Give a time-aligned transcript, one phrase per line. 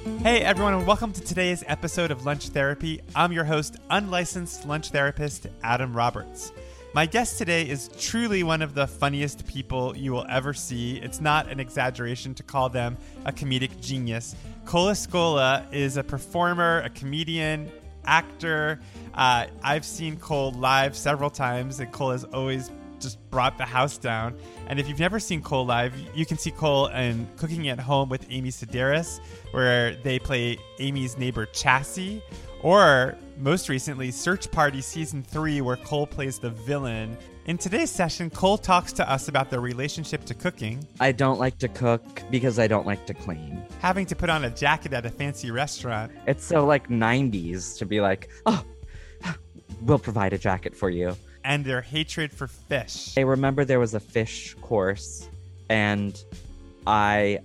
[0.00, 3.02] Hey everyone, and welcome to today's episode of Lunch Therapy.
[3.14, 6.52] I'm your host, unlicensed lunch therapist Adam Roberts.
[6.94, 10.96] My guest today is truly one of the funniest people you will ever see.
[10.96, 14.34] It's not an exaggeration to call them a comedic genius.
[14.64, 17.70] Cole Escola is a performer, a comedian,
[18.06, 18.80] actor.
[19.12, 22.70] Uh, I've seen Cole live several times, and Cole has always
[23.00, 24.36] just brought the house down.
[24.66, 28.08] And if you've never seen Cole live, you can see Cole in Cooking at Home
[28.08, 29.20] with Amy Sedaris,
[29.52, 32.22] where they play Amy's neighbor Chassie,
[32.62, 37.16] or most recently, Search Party Season 3, where Cole plays the villain.
[37.46, 41.58] In today's session, Cole talks to us about their relationship to cooking, I don't like
[41.58, 43.64] to cook because I don't like to clean.
[43.80, 47.86] having to put on a jacket at a fancy restaurant, It's so like 90s to
[47.86, 48.62] be like, oh,
[49.82, 51.16] we'll provide a jacket for you.
[51.44, 53.16] And their hatred for fish.
[53.16, 55.28] I remember there was a fish course
[55.68, 56.22] and
[56.86, 57.40] I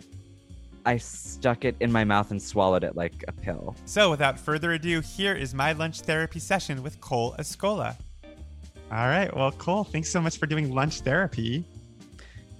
[0.85, 3.75] I stuck it in my mouth and swallowed it like a pill.
[3.85, 7.95] So, without further ado, here is my lunch therapy session with Cole Escola.
[8.91, 9.35] All right.
[9.35, 11.65] Well, Cole, thanks so much for doing lunch therapy.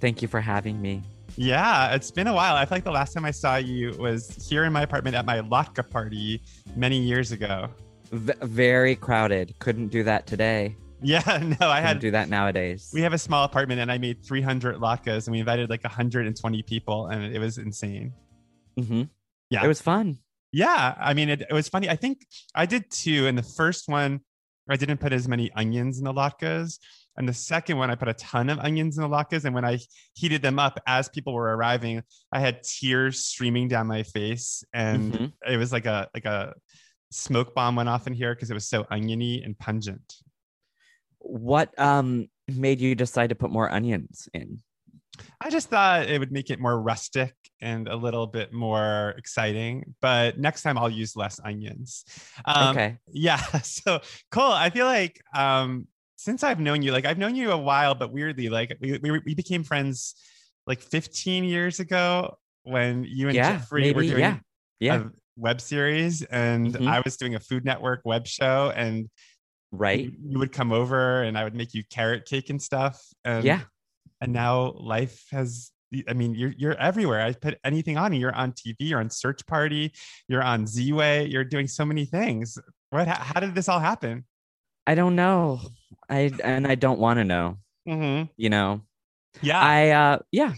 [0.00, 1.02] Thank you for having me.
[1.36, 2.56] Yeah, it's been a while.
[2.56, 5.24] I feel like the last time I saw you was here in my apartment at
[5.24, 6.42] my latke party
[6.74, 7.68] many years ago.
[8.10, 9.54] V- very crowded.
[9.60, 10.74] Couldn't do that today.
[11.02, 12.90] Yeah, no, I had to do that nowadays.
[12.92, 16.62] we have a small apartment and I made 300 latkes and we invited like 120
[16.62, 18.12] people and it was insane.
[18.78, 19.02] hmm
[19.50, 19.64] Yeah.
[19.64, 20.18] It was fun.
[20.52, 21.88] Yeah, I mean, it, it was funny.
[21.90, 23.26] I think I did two.
[23.26, 24.20] And the first one,
[24.70, 26.78] I didn't put as many onions in the latkes.
[27.18, 29.44] And the second one, I put a ton of onions in the latkes.
[29.44, 29.78] And when I
[30.14, 34.64] heated them up as people were arriving, I had tears streaming down my face.
[34.72, 35.32] And Mhm.
[35.46, 36.54] it was like a like a
[37.10, 40.14] smoke bomb went off in here because it was so oniony and pungent.
[41.26, 44.58] What um made you decide to put more onions in?
[45.40, 49.94] I just thought it would make it more rustic and a little bit more exciting.
[50.00, 52.04] But next time I'll use less onions.
[52.44, 52.98] Um, okay.
[53.10, 53.40] Yeah.
[53.64, 57.58] So Cole, I feel like um since I've known you, like I've known you a
[57.58, 60.14] while, but weirdly, like we we, we became friends
[60.66, 64.38] like 15 years ago when you and Yeah, Jeffrey were doing yeah,
[64.80, 64.94] Yeah.
[64.96, 66.88] a web series and Mhm.
[66.88, 69.08] I was doing a Food Network web show and
[69.72, 70.10] right.
[70.22, 73.02] you, would come over and I would make you carrot cake and stuff.
[73.24, 73.60] And yeah.
[74.20, 75.72] and now life has
[76.08, 77.22] I mean, you're you're everywhere.
[77.22, 78.20] I put anything on you.
[78.20, 78.76] You're on TV.
[78.80, 79.92] You're on Search Party.
[80.28, 81.26] You're on Z-Way.
[81.26, 82.58] You're doing so many things.
[82.90, 83.06] What?
[83.06, 84.24] How, how did this all happen?
[84.86, 85.60] I don't know.
[86.08, 87.58] I and I don't want to know.
[87.88, 88.30] Mm-hmm.
[88.36, 88.82] You know.
[89.42, 89.60] Yeah.
[89.60, 90.54] I uh yeah.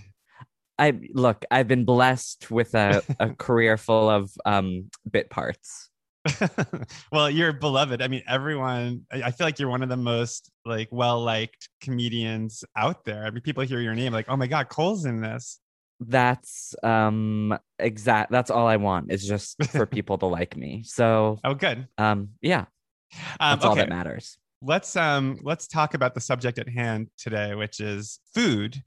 [0.79, 5.88] I look, I've been blessed with a, a career full of um bit parts.
[7.13, 8.03] well, you're beloved.
[8.03, 9.07] I mean, everyone.
[9.11, 13.25] I feel like you're one of the most like well liked comedians out there.
[13.25, 15.61] I mean, people hear your name like, oh my god, Cole's in this.
[16.01, 20.83] That's um exact that's all I want is just for people to like me.
[20.85, 21.89] So Oh, good.
[21.99, 22.67] um yeah,
[23.41, 23.81] Um, that's all okay.
[23.81, 24.39] that matters.
[24.63, 28.83] let's um let's talk about the subject at hand today which is food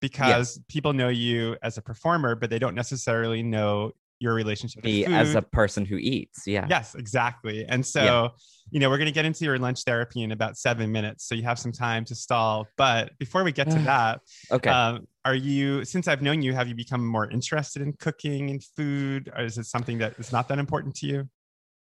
[0.00, 5.04] because people know you as a performer but they don't necessarily know your relationship Me
[5.04, 5.14] food.
[5.14, 6.46] as a person who eats.
[6.46, 6.66] Yeah.
[6.68, 8.30] yes exactly and so
[8.70, 11.34] you know we're going to get into your lunch therapy in about seven minutes so
[11.34, 14.70] you have some time to stall but before we get to that Okay.
[14.70, 18.64] um, are you since i've known you have you become more interested in cooking and
[18.76, 21.28] food or is it something that is not that important to you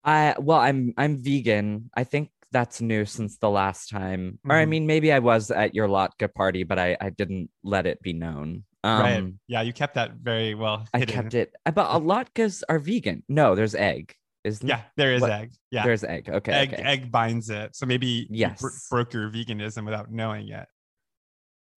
[0.04, 1.88] I well, I'm I'm vegan.
[1.94, 4.40] I think that's new since the last time.
[4.48, 4.68] Or I Mhm.
[4.68, 8.12] mean, maybe I was at your Latka party, but I I didn't let it be
[8.12, 8.64] known.
[8.84, 11.54] Um, right yeah you kept that very well I kept it.
[11.64, 13.22] But a Latkas are vegan.
[13.28, 14.14] No, there's egg.
[14.44, 16.28] Isn't yeah there is What- egg yeah There's egg.
[16.28, 16.52] Okay.
[16.52, 16.82] egg okay.
[16.82, 17.76] egg binds it.
[17.76, 18.60] So maybe you Yes.
[18.60, 20.66] bro- broke your veganism without knowing it.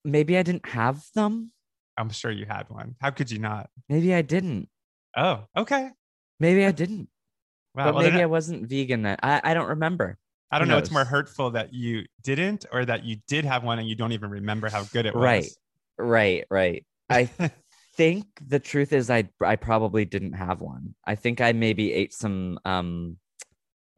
[0.03, 1.51] Maybe I didn't have them.
[1.97, 2.95] I'm sure you had one.
[2.99, 3.69] How could you not?
[3.89, 4.67] Maybe I didn't.
[5.15, 5.89] Oh, okay.
[6.39, 7.07] Maybe I didn't.
[7.73, 7.85] Wow.
[7.85, 9.05] but well, maybe then I wasn't vegan.
[9.05, 10.17] I, I don't remember.
[10.51, 10.77] I don't know.
[10.77, 14.11] It's more hurtful that you didn't, or that you did have one and you don't
[14.11, 15.21] even remember how good it was.
[15.23, 15.49] Right.
[15.97, 16.85] Right, right.
[17.09, 17.25] I
[17.95, 20.95] think the truth is I I probably didn't have one.
[21.05, 23.17] I think I maybe ate some um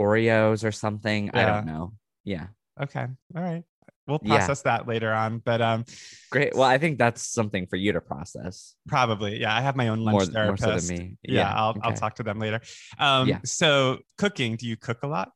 [0.01, 1.31] Oreos or something.
[1.33, 1.93] I don't know.
[2.23, 2.47] Yeah.
[2.81, 3.07] okay.
[3.35, 3.63] All right.
[4.07, 4.37] We'll Yeah.
[4.37, 5.83] process that later on, but um,
[6.31, 6.53] Great.
[6.55, 8.75] Well, I think that's something for you to process.
[8.87, 9.39] probably.
[9.41, 10.87] Yeah, I have my own lunch More, more therapist.
[10.87, 11.17] so than me.
[11.23, 12.61] Yeah, I'll I'll talk to them later.
[12.99, 13.39] Um, Yeah.
[13.43, 14.55] So cooking.
[14.55, 15.31] Do you cook a lot?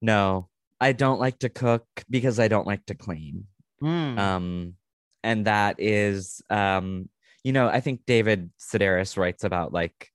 [0.00, 0.48] No,
[0.80, 3.46] I don't like to cook because I don't like to clean.
[3.82, 4.18] Mm.
[4.18, 4.74] um
[5.22, 7.08] and that is um
[7.44, 10.10] you know i think david sedaris writes about like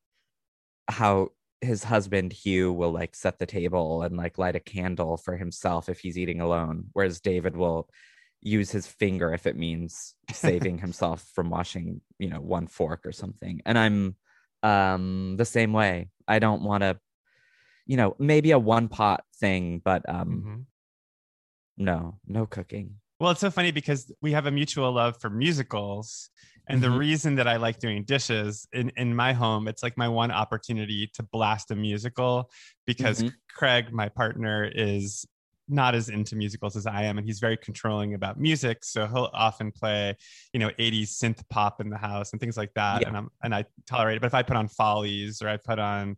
[0.88, 1.30] how
[1.62, 5.90] his husband hugh will like set the table and like light a candle for himself
[5.90, 7.90] if he's eating alone whereas david will
[8.42, 13.12] use his finger if it means saving himself from washing you know one fork or
[13.12, 14.16] something and i'm
[14.66, 16.10] um the same way.
[16.28, 17.00] I don't want to,
[17.86, 20.66] you know, maybe a one pot thing, but um Mhm.
[21.78, 23.00] no, no cooking.
[23.20, 26.30] Well, it's so funny because we have a mutual love for musicals.
[26.68, 26.98] And the Mhm.
[26.98, 31.08] reason that I like doing dishes in, in my home, it's like my one opportunity
[31.14, 32.52] to blast a musical
[32.86, 33.34] because Mhm.
[33.50, 35.26] Craig, my partner, is
[35.68, 37.18] not as into musicals as I am.
[37.18, 38.84] And he's very controlling about music.
[38.84, 40.16] So he'll often play,
[40.54, 43.02] you know, 80s synth pop in the house and things like that.
[43.02, 43.08] Yeah.
[43.08, 44.20] And I'm and I tolerate it.
[44.22, 46.18] But if I put on Follies or I put on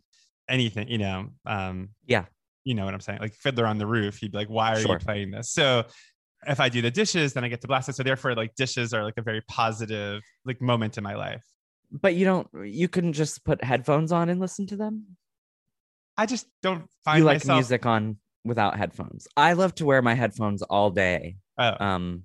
[0.50, 2.26] anything, you know, um, Yeah.
[2.64, 3.20] you know what I'm saying?
[3.20, 4.94] Like Fiddler on the Roof, he'd be like, why are Sure.
[4.94, 5.50] you playing this?
[5.52, 5.86] So
[6.46, 7.96] if I do the dishes, then I get to blast it.
[7.96, 11.44] So therefore, like dishes are like a very positive like moment in my life.
[11.92, 15.18] But you don't you couldn't just put headphones on and listen to them?
[16.18, 17.58] I just don't find you like myself.
[17.58, 19.28] music on without headphones.
[19.38, 21.38] I love to wear my headphones all day.
[21.58, 22.24] Oh, Um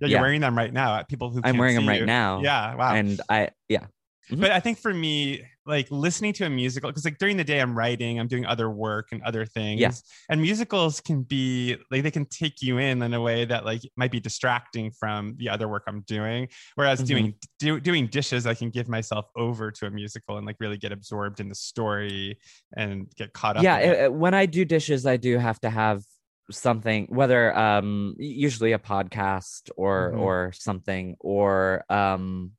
[0.00, 0.20] yeah, you're yeah.
[0.22, 1.02] wearing them right now.
[1.02, 2.06] People who I'm wearing them right you.
[2.06, 2.40] now.
[2.42, 2.94] Yeah, wow.
[2.94, 3.86] and I yeah.
[4.30, 7.60] but I think for me, like listening to a musical, because like during the day
[7.60, 9.80] I'm writing, I'm doing other work and other things.
[9.80, 9.92] Yeah.
[10.28, 13.80] And musicals can be like they can take you in in a way that like
[13.96, 16.48] might be distracting from the other work I'm doing.
[16.74, 17.06] Whereas Mhm.
[17.06, 20.76] doing do, doing dishes, I can give myself over to a musical and like really
[20.76, 22.38] get absorbed in the story
[22.76, 23.62] and get caught up.
[23.62, 23.98] yeah it.
[24.04, 26.02] it- when i do dishes i do have to have
[26.50, 30.18] something whether um usually a podcast or Mhm.
[30.20, 32.52] or something or um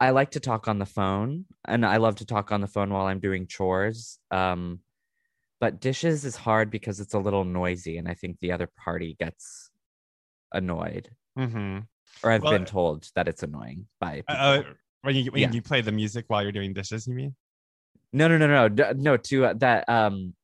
[0.00, 2.90] i like to talk on the phone and i love to talk on the phone
[2.92, 4.80] while i'm doing chores um
[5.60, 9.16] but dishes is hard because it's a little noisy and i think the other party
[9.18, 9.70] gets
[10.52, 11.86] annoyed Mhm.
[12.22, 14.36] or i've Well, been told that it's annoying by people.
[14.36, 14.62] Uh,
[15.02, 15.52] when you when Yeah.
[15.52, 17.34] you play the music while you're doing dishes, you mean?
[18.12, 19.16] No, no, no, no, no.
[19.16, 20.34] To uh, that, um,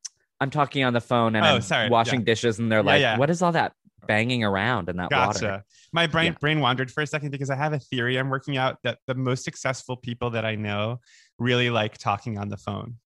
[0.40, 2.24] I'm talking on the phone and Oh, I'm sorry, washing yeah.
[2.24, 3.18] dishes, and they're Yeah, like.
[3.18, 3.72] "What is all that
[4.06, 5.46] banging around in that Gotcha.
[5.46, 6.38] water?" My brain Yeah.
[6.40, 9.14] brain wandered for a second because I have a theory I'm working out that the
[9.14, 11.00] most successful people that I know
[11.38, 12.96] really like talking on the phone.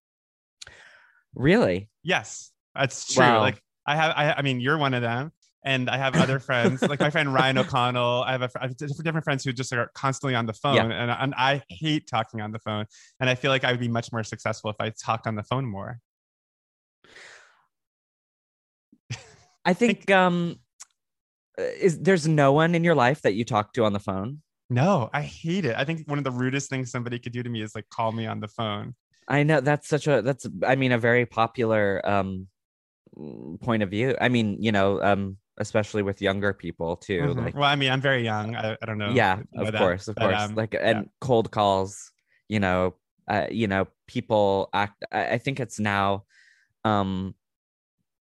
[1.35, 1.89] Really?
[2.03, 3.25] Yes, that's true.
[3.25, 3.41] Wow.
[3.41, 5.33] Like I have, I, I mean, you're one of them,
[5.65, 8.23] and I have other friends, like my friend Ryan O'Connell.
[8.23, 11.03] I have, a, I have different friends who just are constantly on the phone, Yeah.
[11.03, 12.87] and, and I hate talking on the phone.
[13.21, 15.43] And I feel like I would be much more successful if I talked on the
[15.43, 16.01] phone more.
[19.65, 20.68] I think um, uh,
[21.59, 24.43] is there's no one in your life that you talk to on the phone?
[24.71, 25.75] No, I hate it.
[25.77, 28.13] I think one of the rudest things somebody could do to me is like call
[28.13, 28.95] me on the phone.
[29.27, 32.49] I know that's such a that's I mean a very popular um
[33.61, 34.17] point of view.
[34.21, 37.21] I mean, you know, um, especially with younger people too.
[37.21, 37.45] Mhm.
[37.45, 38.55] Like, well, I mean, I'm very young.
[38.55, 39.11] I, I don't know.
[39.11, 40.41] yeah, if you know of that, course, of but, course.
[40.41, 42.13] um, like, and cold calls.
[42.49, 42.95] You know,
[43.29, 45.05] uh, you know, people act.
[45.13, 46.25] I, I think it's now,
[46.85, 47.35] um,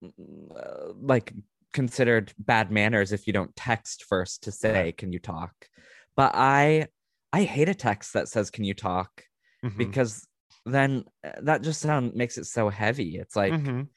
[0.03, 1.33] uh, like
[1.75, 5.53] considered bad manners if you don't text first to say, "Can you talk?"
[6.15, 6.87] But I,
[7.31, 9.11] I hate a text that says, "Can you talk?"
[9.63, 10.25] mhm, because
[10.65, 13.17] then uh, that just sound makes it so heavy.
[13.17, 13.87] It's like, mhm.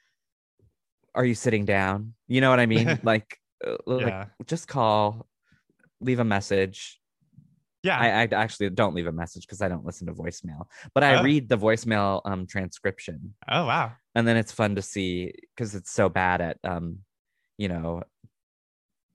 [1.15, 2.15] are you sitting down?
[2.27, 2.99] You know what I mean?
[3.03, 5.27] like, uh, like just call,
[6.01, 7.01] leave a message.
[7.83, 7.97] yeah.
[7.99, 11.21] I, I actually don't leave a message because I don't listen to voicemail, but I
[11.21, 11.23] Oh.
[11.23, 13.93] read the voicemail um transcription, oh wow.
[14.15, 16.99] and then it's fun to see because it's so bad at um,
[17.59, 18.03] you know,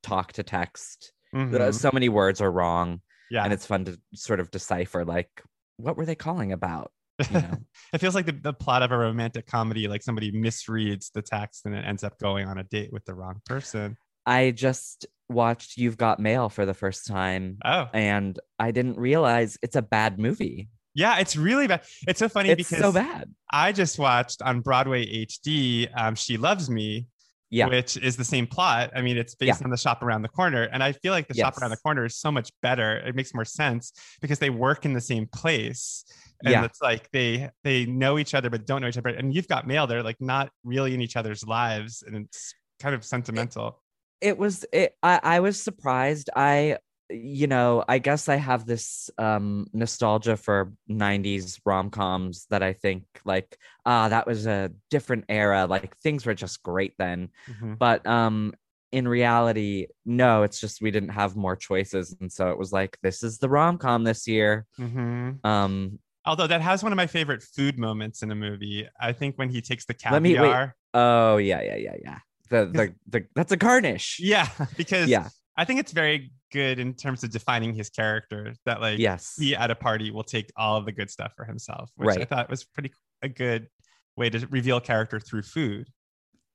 [0.04, 1.14] talk to text.
[1.34, 3.02] Uh, Mhm, So many words are wrong,
[3.32, 3.44] yeah.
[3.44, 5.30] and it's fun to sort of decipher like
[5.78, 6.92] what were they calling about.
[7.32, 7.56] You know?
[7.94, 11.66] it feels like the, the plot of a romantic comedy, like somebody misreads the text
[11.66, 13.98] and it ends up going on a date with the wrong person.
[14.26, 19.58] I just watched You've Got Mail for the first time, Oh, and I didn't realize
[19.64, 20.70] it's a bad movie.
[20.94, 21.82] yeah, it's really bad.
[22.08, 23.34] It's so funny It's because so bad.
[23.52, 27.08] I just watched on Broadway HD, um, She Loves Me,
[27.54, 27.68] Yeah.
[27.68, 28.92] which is the same plot.
[28.96, 30.64] I mean, it's based on the shop around the corner.
[30.64, 32.98] And I feel like the shop around the corner is so much better.
[32.98, 36.04] It makes more sense because they work in the same place.
[36.44, 36.66] And Yeah.
[36.66, 39.10] it's like they they know each other but don't know each other.
[39.10, 42.04] And you've got mail, they're like not really in each other's lives.
[42.06, 43.82] And it's kind of sentimental.
[44.20, 46.78] it was it I, I was surprised i
[47.14, 53.04] you know i guess i have this um nostalgia for 90s rom-coms that i think
[53.26, 57.78] like ah that was a different era like things were just great then Mhm.
[57.78, 58.54] but um
[58.92, 62.98] in reality no it's just we didn't have more choices and so it was like
[63.02, 65.44] this is the rom-com this year Mhm.
[65.46, 68.88] um Although that has one of my favorite food moments in a movie.
[68.98, 70.48] I think when he takes the Let me- wait.
[70.48, 70.76] caviar.
[70.94, 75.28] oh yeah yeah yeah yeah the the, the that's a garnish Yeah, because yeah
[75.58, 79.56] I think it's very good in terms of defining his character that like yes he
[79.56, 82.50] at a party will take all of the good stuff for himself, which I thought
[82.50, 82.92] was pretty
[83.22, 83.68] a good
[84.16, 85.88] way to reveal character through food.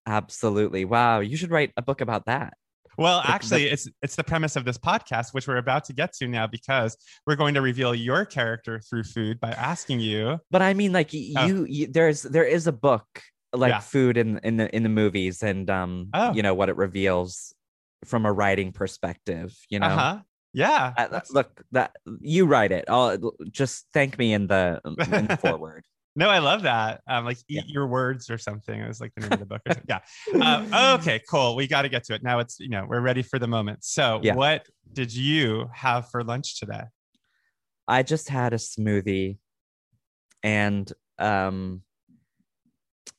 [0.06, 2.54] absolutely wow you should write a book about that
[2.96, 6.26] Well, actually, it's it's the premise of this podcast, which we're about to get to
[6.26, 10.40] now, because we're going to reveal your character through food by asking you.
[10.50, 11.46] But I mean, like y- Oh.
[11.46, 13.06] you, you, there's there is a book
[13.52, 13.78] like Yeah.
[13.94, 16.32] food in in the in the movies, and um, Oh.
[16.34, 17.54] you know what it reveals
[18.04, 19.56] from a writing perspective.
[19.68, 20.18] You know, Uh huh.
[20.54, 20.94] Yeah.
[20.96, 22.86] Uh, look that you write it.
[22.88, 25.84] I'll just thank me in the in the foreword.
[26.16, 27.02] No, I love that.
[27.06, 27.62] Um, like eat Yeah.
[27.66, 28.80] your words or something.
[28.80, 29.62] It was like the name of the book.
[29.66, 29.86] Or something.
[29.88, 30.00] Yeah.
[30.72, 31.54] Uh, okay, cool.
[31.54, 32.38] We got to get to it now.
[32.40, 33.84] It's you know we're ready for the moment.
[33.84, 34.34] So, Yeah.
[34.34, 36.84] what did you have for lunch today?
[37.86, 39.38] I just had a smoothie,
[40.42, 41.82] and um,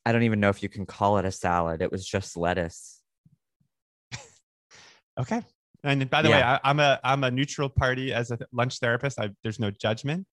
[0.05, 1.81] I don't even know if you can call it a salad.
[1.81, 2.99] It was just lettuce.
[5.20, 5.42] Okay.
[5.84, 6.60] And by the way, Yeah.
[6.64, 9.20] I, I'm a I'm a neutral party as a lunch therapist.
[9.20, 10.28] I, there's no judgment.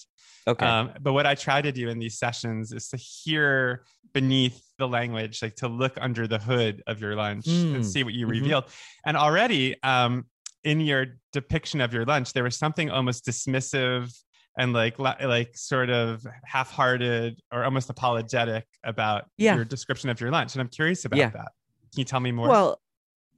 [0.49, 0.67] Okay.
[0.67, 4.89] Um, but what I try to do in these sessions is to hear beneath the
[4.89, 7.85] language, like to look under the hood of your lunch and Mm.
[7.85, 8.31] see what you Mhm.
[8.31, 8.65] revealed.
[9.05, 10.25] And already um,
[10.65, 14.13] in your depiction of your lunch, there was something almost dismissive
[14.59, 19.55] and like like sort of half-hearted or almost apologetic about Yeah.
[19.55, 20.55] your description of your lunch.
[20.55, 21.31] And I'm curious about Yeah.
[21.31, 21.53] that.
[21.93, 22.49] Can you tell me more?
[22.49, 22.81] Well,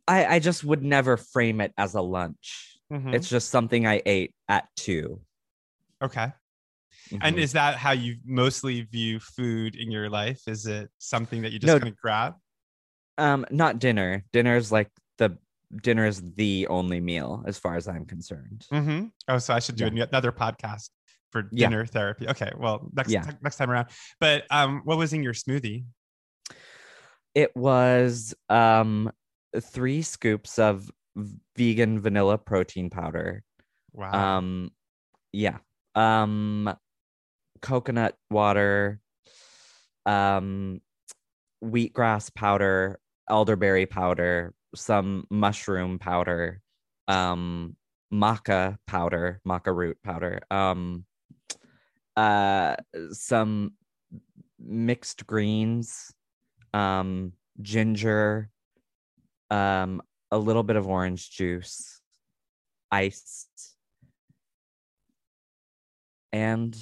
[0.09, 2.77] I I just would never frame it as a lunch.
[2.91, 3.15] Mhm.
[3.15, 5.21] It's just something I ate at 2
[6.03, 6.33] okay.
[7.21, 7.39] And Mhm.
[7.39, 10.41] is that how you mostly view food in your life?
[10.49, 11.79] Is it something that you just No.
[11.79, 12.35] kind of grab?
[13.19, 14.25] um not dinner.
[14.33, 15.37] Dinner is like the
[15.83, 18.65] dinner is the only meal as far as I'm concerned.
[18.71, 20.05] hmm Oh, so I should do Yeah.
[20.05, 20.91] another podcast
[21.31, 21.69] for Yeah.
[21.69, 22.29] dinner therapy.
[22.29, 23.27] Okay, well next Yeah.
[23.43, 23.89] next time around.
[24.21, 25.85] But um, what was in your smoothie?
[27.35, 29.13] It was um
[29.61, 30.91] three scoops of
[31.57, 33.43] vegan vanilla protein powder.
[33.93, 34.39] Wow.
[34.39, 34.71] Um
[35.33, 35.59] yeah.
[35.95, 36.75] Um
[37.61, 39.01] coconut water,
[40.07, 40.81] um
[41.63, 46.61] wheatgrass powder, elderberry powder, some mushroom powder,
[47.09, 47.77] um
[48.13, 51.05] maca powder, maca root powder, um
[52.17, 52.77] uh
[53.11, 53.73] some
[54.59, 56.13] mixed greens,
[56.75, 58.51] um ginger,
[59.51, 62.01] um a little bit of orange juice,
[62.91, 63.47] ice,
[66.33, 66.77] and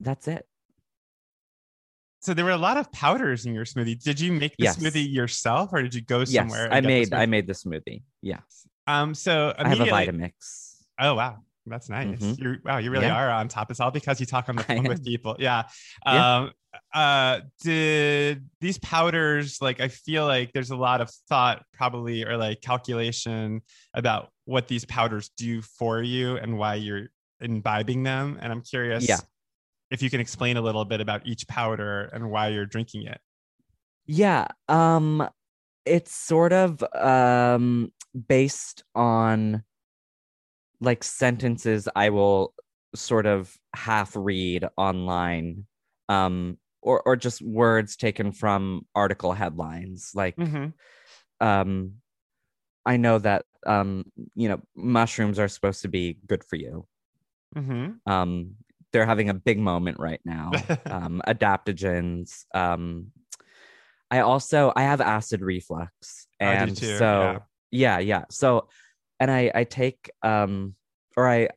[0.00, 0.46] that's it.
[2.20, 4.02] so there were a lot of powders in your smoothie.
[4.02, 4.76] Did you make the Yes.
[4.76, 6.66] smoothie yourself, or did you go somewhere?
[6.66, 8.02] and I made I made the smoothie.
[8.22, 8.40] Yeah,
[8.86, 10.74] Um, so I have a Vitamix.
[10.98, 12.06] Oh wow, that's nice.
[12.20, 12.38] Mhm.
[12.38, 13.14] You wow, you really Yeah.
[13.16, 13.70] are on top.
[13.70, 15.36] It's all because you talk on the phone with people.
[15.38, 15.64] Yeah.
[16.04, 16.48] Yeah.
[16.94, 22.36] Uh did these powders like I feel like there's a lot of thought probably or
[22.36, 23.62] like calculation
[23.94, 27.08] about what these powders do for you and why you're
[27.40, 28.38] imbibing them.
[28.40, 29.18] And I'm curious Yeah.
[29.90, 33.20] if you can explain a little bit about each powder and why you're drinking it.
[34.06, 35.28] Yeah, um
[35.84, 37.92] it's sort of um
[38.28, 39.62] based on
[40.80, 42.54] like sentences I will
[42.94, 45.66] sort of half read online
[46.08, 51.46] um or or just words taken from article headlines like Mm-hmm.
[51.46, 51.92] um
[52.86, 56.86] I know that um you know mushrooms are supposed to be good for you.
[57.54, 58.10] Mm-hmm.
[58.10, 58.54] Um
[58.92, 60.52] they're having a big moment right now.
[60.86, 63.08] um adaptogens um
[64.10, 67.98] i also i have acid reflux and too, so yeah.
[67.98, 68.68] yeah so
[69.18, 70.76] and i i take um
[71.16, 71.48] or i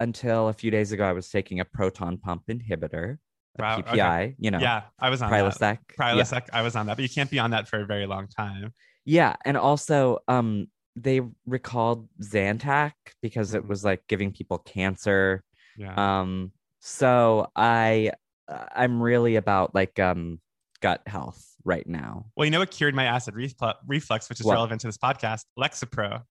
[0.00, 3.18] until a few days ago i was taking a proton pump inhibitor
[3.58, 4.34] Wow, ppi okay.
[4.38, 5.42] you know yeah, I was on that.
[5.44, 6.12] prilosec yeah.
[6.12, 8.26] Prilosec, I was on that, but you can't be on that for a very long
[8.28, 8.72] time.
[9.04, 12.92] yeah and also um they recalled zantac
[13.22, 15.42] because it was like giving people cancer
[15.76, 15.94] Yeah.
[16.20, 18.12] um so i
[18.48, 20.40] i'm really about like um
[20.80, 24.46] gut health right now well, you know what cured my acid reflux, reflux which is
[24.46, 24.54] What?
[24.54, 25.44] relevant to this podcast?
[25.58, 26.22] Lexapro.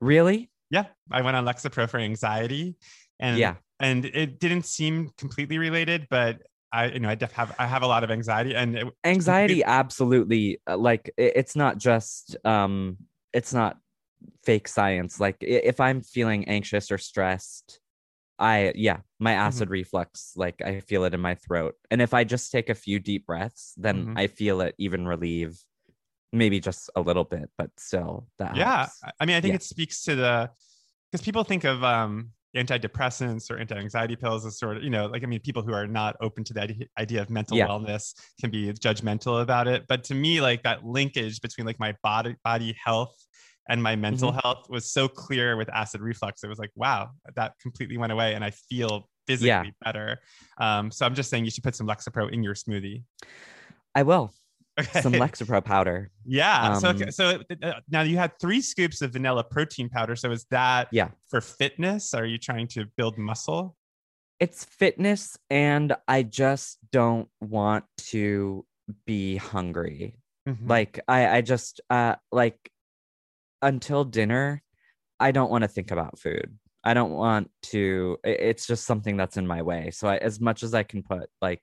[0.00, 2.76] really Yeah, I went on Lexapro for anxiety,
[3.20, 6.42] and yeah and it didn't seem completely related, but
[6.72, 9.64] I you know I def- have I have a lot of anxiety, and it, anxiety
[9.64, 12.98] absolutely uh, like i- it's not just um
[13.32, 13.78] it's not
[14.44, 17.80] fake science like if i'm feeling anxious or stressed
[18.38, 22.24] i yeah my acid reflux like i feel it in my throat and if i
[22.24, 24.18] just take a few deep breaths then Mhm.
[24.18, 25.56] i feel it even relieve
[26.32, 29.00] maybe just a little bit but still that yeah, helps.
[29.04, 29.56] I- I mean I think Yeah.
[29.56, 30.50] it speaks to the
[31.12, 35.22] because people think of um antidepressants or anti-anxiety pills as sort of you know like
[35.22, 37.66] i mean people who are not open to the idea, idea of mental Yeah.
[37.66, 41.94] wellness can be judgmental about it but to me like that linkage between like my
[42.02, 43.14] body body health
[43.68, 44.38] and my mental Mm-hmm.
[44.42, 48.34] health was so clear with acid reflux it was like wow that completely went away
[48.34, 49.84] and i feel physically Yeah.
[49.84, 50.18] better
[50.58, 53.02] um so i'm just saying you should put some lexapro in your smoothie
[53.94, 54.32] i will
[54.78, 55.00] Okay.
[55.00, 56.10] some Lexapro powder.
[56.24, 56.74] Yeah.
[56.74, 60.14] so okay, Um, so uh, now you had three scoops of vanilla protein powder.
[60.16, 61.08] So is that Yeah.
[61.28, 62.14] for fitness?
[62.14, 63.76] Are you trying to build muscle?
[64.40, 68.64] It's fitness, and I just don't want to
[69.04, 70.20] be hungry.
[70.48, 70.68] Mhm.
[70.68, 72.70] Like I, I just uh like
[73.62, 74.62] until dinner,
[75.18, 76.56] I don't want to think about food.
[76.84, 78.16] I don't want to.
[78.22, 79.90] It's just something that's in my way.
[79.90, 81.62] So I, as much as I can put like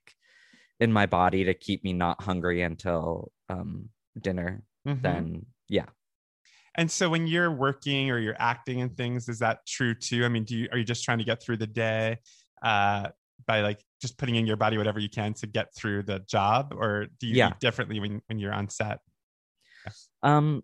[0.80, 3.90] in my body to keep me not hungry until um
[4.20, 5.02] dinner, Mhm.
[5.02, 5.86] then yeah.
[6.78, 10.26] And so when you're working or you're acting and things, is that true too?
[10.26, 12.18] I mean, do you are you just trying to get through the day
[12.62, 13.10] uh,
[13.46, 16.74] by like just putting in your body whatever you can to get through the job,
[16.78, 17.50] or do you Yeah.
[17.50, 19.00] eat differently when when you're on set?
[20.22, 20.64] Um,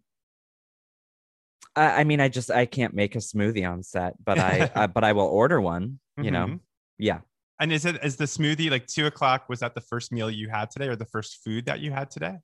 [1.75, 4.88] I, I mean, I just I can't make a smoothie on set, but I, I
[4.88, 6.00] but I will order one.
[6.22, 6.60] You know, Mhm.
[6.98, 7.22] yeah.
[7.62, 9.48] And is it is the smoothie like two o'clock?
[9.48, 12.10] Was that the first meal you had today, or the first food that you had
[12.10, 12.38] today?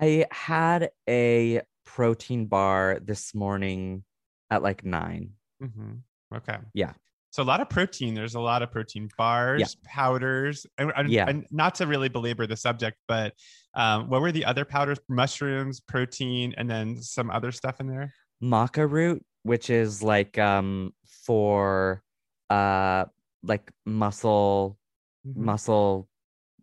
[0.00, 4.04] I had a protein bar this morning
[4.48, 5.32] at like nine.
[5.60, 5.94] hmm
[6.32, 6.56] Okay.
[6.72, 6.92] Yeah.
[7.30, 8.14] So a lot of protein.
[8.14, 11.28] There's a lot of protein bars, powders, and, and, Yeah.
[11.28, 13.34] and not to really belabor the subject, but
[13.74, 14.98] um, what were the other powders?
[15.08, 18.12] Mushrooms, protein, and then some other stuff in there.
[18.42, 20.92] Maca root, which is like um
[21.24, 22.02] for
[22.50, 23.06] uh
[23.42, 24.78] like muscle
[25.26, 25.44] Mhm.
[25.44, 26.08] muscle,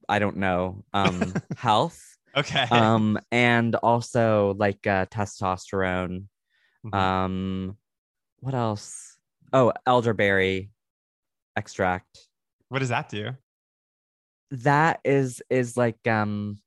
[0.10, 2.00] I don't know, um health.
[2.36, 2.68] Okay.
[2.72, 6.26] Um and also like uh testosterone.
[6.86, 6.94] Mhm.
[6.94, 7.78] Um
[8.40, 9.18] what else?
[9.54, 10.72] Oh, elderberry
[11.56, 12.20] extract.
[12.70, 13.32] what does that do?
[14.52, 16.60] that is is like um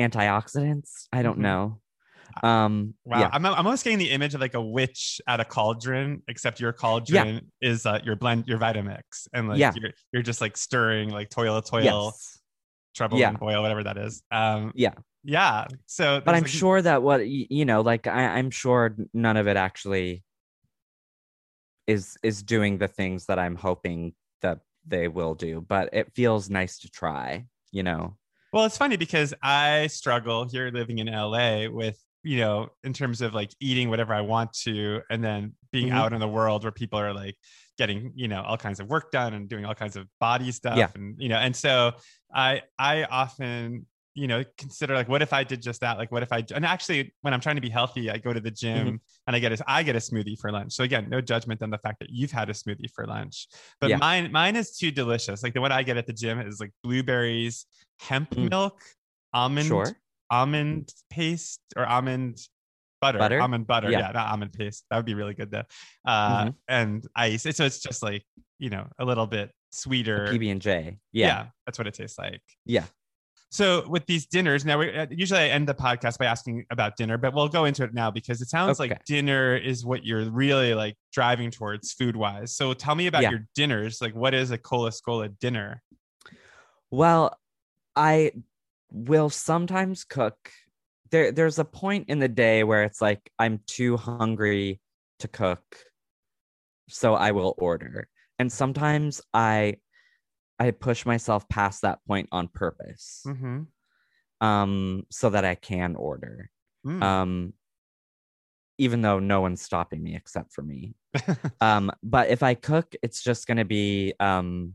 [0.00, 1.42] antioxidants i don't Mhm.
[1.42, 1.80] know
[2.42, 3.20] um Wow.
[3.20, 6.60] yeah I'm, I'm almost getting the image of like a witch at a cauldron, except
[6.60, 9.26] your cauldron is uh, your blend, your Vitamix.
[9.32, 9.72] And like Yeah.
[9.74, 12.38] you're, you're just like stirring like toil, toil, yes
[12.94, 13.30] trouble Yeah.
[13.30, 14.22] and boil, whatever that is.
[14.30, 14.92] Um, Yeah.
[15.24, 15.66] Yeah.
[15.86, 19.46] So, but i'm like, sure that what you know like I, i'm sure none of
[19.48, 20.22] it actually
[21.86, 26.50] is is doing the things that i'm hoping that they will do but it feels
[26.50, 28.16] nice to try you know
[28.52, 33.20] Well, it's funny because I struggle here living in LA with, you know, in terms
[33.20, 35.92] of like eating whatever I want to and then being Mhm.
[35.96, 37.36] out in the world where people are like
[37.78, 40.78] getting, you know, all kinds of work done and doing all kinds of body stuff
[40.78, 40.88] Yeah.
[40.94, 41.92] and you know, and so
[42.34, 46.22] I I often you know consider like what if i did just that like what
[46.22, 49.00] if i and actually when i'm trying to be healthy i go to the gym
[49.26, 51.70] and i get a i get a smoothie for lunch so again no judgment on
[51.70, 53.48] the fact that you've had a smoothie for lunch
[53.80, 53.96] but Yeah.
[53.96, 56.72] mine mine is too delicious like the one i get at the gym is like
[56.82, 57.64] blueberries
[58.00, 58.50] hemp Mm.
[58.50, 58.82] milk
[59.32, 59.96] almond sure
[60.32, 62.38] almond paste or almond
[63.00, 63.40] butter, Butter?
[63.40, 63.98] almond butter yeah.
[64.00, 64.10] Yeah.
[64.12, 65.64] not almond paste that would be really good though
[66.06, 66.54] uh Mhm.
[66.68, 68.24] and ice so it's just like
[68.58, 72.84] you know a little bit sweeter pb&j yeah that's what it tastes like yeah
[73.50, 76.96] so with these dinners now, we, uh, usually I end the podcast by asking about
[76.96, 78.88] dinner, but we'll go into it now because it sounds Okay.
[78.88, 82.56] like dinner is what you're really like driving towards food wise.
[82.56, 83.32] So tell me about Yeah.
[83.32, 84.00] your dinners.
[84.00, 85.82] Like, what is a Cole Escola dinner?
[86.90, 87.38] Well,
[87.94, 88.32] I
[88.92, 90.36] will sometimes cook.
[91.10, 94.80] There, there's a point in the day where it's like I'm too hungry
[95.18, 95.76] to cook,
[96.88, 98.08] so I will order.
[98.38, 99.76] And sometimes I,
[100.58, 103.62] I push myself past that point on purpose, Mm-hmm.
[104.40, 106.50] um, so that I can order.
[106.86, 107.02] Mm.
[107.02, 107.52] Um,
[108.78, 110.94] even though no one's stopping me except for me.
[111.60, 114.74] um, but if I cook, it's just gonna be um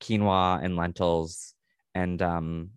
[0.00, 1.54] quinoa and lentils
[1.94, 2.70] and um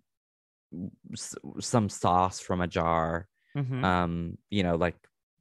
[1.60, 3.27] some sauce from a jar.
[3.57, 3.84] Mhm.
[3.84, 4.95] Um, you know, like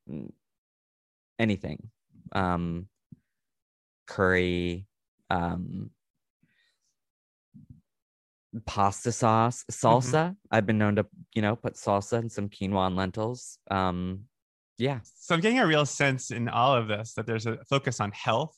[0.08, 0.30] mm,
[1.38, 1.90] anything.
[2.32, 2.88] Um
[4.06, 4.86] curry,
[5.30, 5.90] um
[8.66, 10.36] pasta sauce, salsa.
[10.50, 13.58] I've been known to, you know, put salsa and some quinoa and lentils.
[13.70, 14.24] Um
[14.78, 15.00] yeah.
[15.04, 18.10] so I'm getting a real sense in all of this that there's a focus on
[18.12, 18.56] health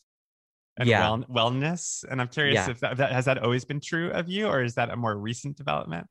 [0.79, 1.01] and Yeah.
[1.11, 1.19] well,
[1.51, 2.05] wellness.
[2.09, 2.71] And I'm curious Yeah.
[2.71, 5.17] if that, that has that always been true of you, or is that a more
[5.17, 6.07] recent development?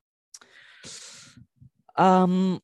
[1.98, 2.62] Um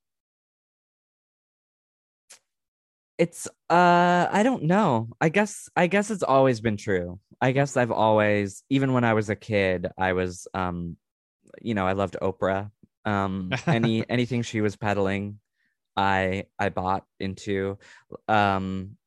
[3.17, 5.09] it's uh I don't know.
[5.19, 7.19] I guess I guess it's always been true.
[7.41, 10.97] I guess I've always even when I was a kid, I was um
[11.61, 12.71] you know, I loved Oprah.
[13.05, 15.39] Um any anything she was peddling,
[15.97, 17.77] I I bought into.
[18.27, 18.97] Um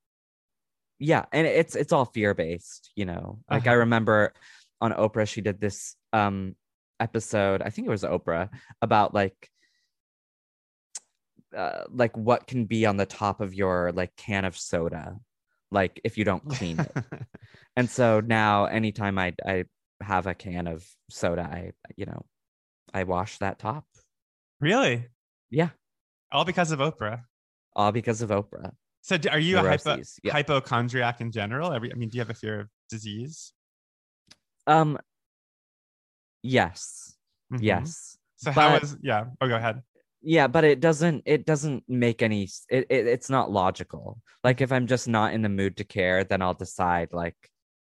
[0.99, 3.39] yeah, and it's it's all fear-based, you know.
[3.51, 3.81] Like I Uh-huh.
[3.85, 4.35] remember
[4.81, 6.57] on Oprah she did this um
[7.01, 8.49] episode, I think it was Oprah,
[8.83, 9.51] about like
[11.57, 15.17] uh, like what can be on the top of your like can of soda
[15.73, 16.93] like if you don't clean it
[17.77, 19.65] and so now anytime i i
[20.01, 22.25] have a can of soda i you know
[22.93, 23.85] I wash that top.
[24.61, 25.07] Really?
[25.51, 25.71] Yeah,
[26.33, 27.23] All because of Oprah.
[27.75, 28.73] all because of Oprah.
[29.03, 30.33] So, are you a hypo- yeah.
[30.33, 31.73] hypochondriac in general?
[31.73, 33.53] Every, I mean, do you have a fear of disease?
[34.67, 34.99] Um,
[36.43, 37.17] yes,
[37.53, 37.59] Mhm.
[37.63, 38.97] yes, So, how But- is?
[39.03, 39.27] Yeah.
[39.41, 39.83] Oh, go ahead.
[40.23, 41.23] yeah, but it doesn't.
[41.27, 42.45] It doesn't make any.
[42.71, 44.21] It, it it's not logical.
[44.45, 47.37] Like if I'm just not in the mood to care, then I'll decide like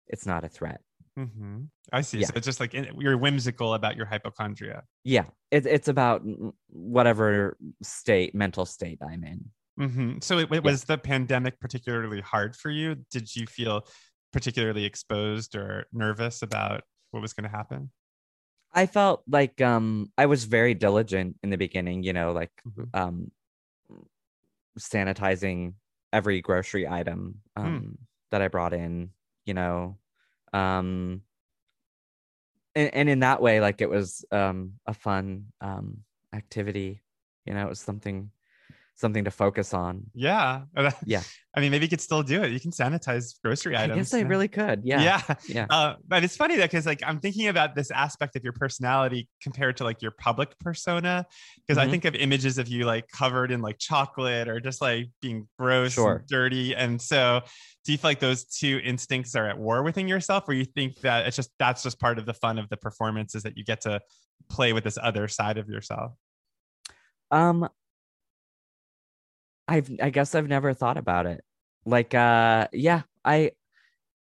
[0.08, 0.82] it's not a threat.
[1.16, 2.20] hmm I see.
[2.20, 2.28] Yeah.
[2.28, 4.84] So it's just like you're whimsical about your hypochondria.
[5.04, 6.22] Yeah, it, it's about
[6.70, 9.46] whatever state, mental state I'm in.
[9.78, 10.60] hmm So, it, it Yeah.
[10.62, 12.96] was the pandemic particularly hard for you?
[13.12, 13.88] Did you feel
[14.34, 17.92] particularly exposed or nervous about what was going to happen?
[18.78, 22.94] I felt like um I was very diligent in the beginning, you know, like Mhm.
[22.94, 23.32] um
[24.80, 25.74] sanitizing
[26.14, 27.98] every grocery item um
[28.32, 29.12] that I brought in,
[29.46, 29.98] you know.
[30.54, 31.24] Um
[32.76, 37.02] and, and in that way like it was um a fun um activity,
[37.46, 38.32] you know, it was something
[38.98, 40.04] something to focus on.
[40.14, 40.64] Yeah.
[41.06, 41.22] Yeah.
[41.56, 42.52] I mean, maybe you could still do it.
[42.52, 43.98] You can sanitize grocery I items.
[44.12, 44.82] guess I really could.
[44.84, 45.02] Yeah.
[45.02, 45.36] Yeah.
[45.48, 45.66] Yeah.
[45.70, 49.28] Uh, but it's funny that because like I'm thinking about this aspect of your personality
[49.42, 51.26] compared to like your public persona,
[51.66, 51.92] because I Mhm.
[51.92, 55.94] think of images of you like covered in like chocolate or just like being gross
[55.94, 56.18] Sure.
[56.18, 56.76] and dirty.
[56.76, 57.42] And so
[57.86, 61.00] do you feel like those two instincts are at war within yourself, or you think
[61.02, 63.64] that it's just that's just part of the fun of the performance is that you
[63.64, 64.00] get to
[64.50, 66.14] play with this other side of yourself?
[67.32, 67.68] Um
[69.68, 71.44] I've I guess I've never thought about it.
[71.86, 73.52] Like uh yeah, I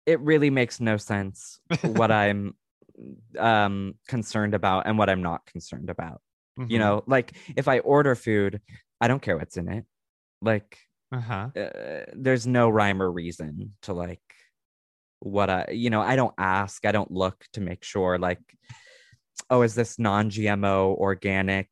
[0.06, 2.56] it really makes no sense what I'm
[3.38, 6.22] um concerned about and what I'm not concerned about.
[6.68, 6.80] You Mhm.
[6.80, 8.62] know, like if I order food,
[9.02, 9.86] I don't care what's in it.
[10.42, 10.78] Like
[11.12, 11.52] Uh-huh.
[11.58, 14.22] uh, there's no rhyme or reason to like
[15.20, 18.40] what I you know, I don't ask, I don't look to make sure like
[19.50, 21.70] oh, is this non-GMO organic?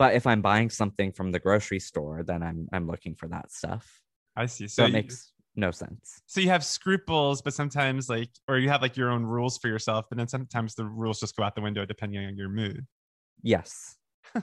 [0.00, 3.52] But if I'm buying something from the grocery store, then I'm I'm looking for that
[3.52, 4.00] stuff.
[4.34, 4.66] I see.
[4.66, 6.22] So, So it you- makes no sense.
[6.24, 9.68] so you have scruples, but sometimes like, or you have like your own rules for
[9.68, 12.86] yourself, but then sometimes the rules just go out the window depending on your mood.
[13.42, 13.96] Yes.
[14.34, 14.42] yeah.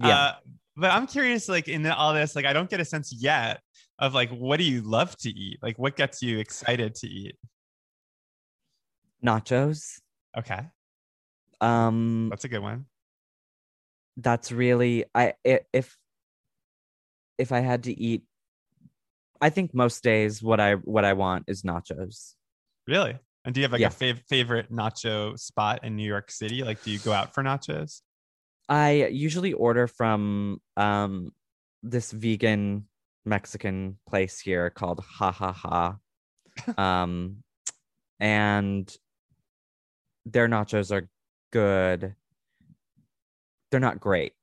[0.00, 0.32] Uh,
[0.76, 3.60] but I'm curious, like in all this, like I don't get a sense yet
[4.00, 5.58] of like what do you love to eat?
[5.62, 7.36] Like what gets you excited to eat?
[9.24, 10.00] Nachos.
[10.36, 10.62] Okay,
[11.60, 12.86] Um that's a good one.
[14.16, 15.34] That's really I
[15.72, 15.96] if
[17.38, 18.22] if I had to eat
[19.40, 22.34] I think most days what I what I want is nachos.
[22.86, 23.18] Really?
[23.44, 23.88] And do you have like Yeah.
[23.88, 26.62] a fav- favorite nacho spot in New York City?
[26.62, 28.00] Like, do you go out for nachos?
[28.68, 31.32] I usually order from um
[31.82, 32.88] this vegan
[33.26, 35.98] Mexican place here called Jajaja.
[36.78, 37.42] Um
[38.20, 38.96] and
[40.24, 41.08] their nachos are
[41.52, 42.14] good.
[43.74, 44.34] They're not great,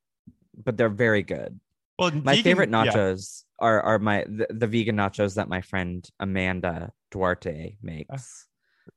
[0.62, 1.58] but they're very good.
[1.98, 2.84] Well, My vegan- favorite yeah.
[2.88, 8.48] nachos are are my the, the vegan nachos that my friend Amanda Duarte makes.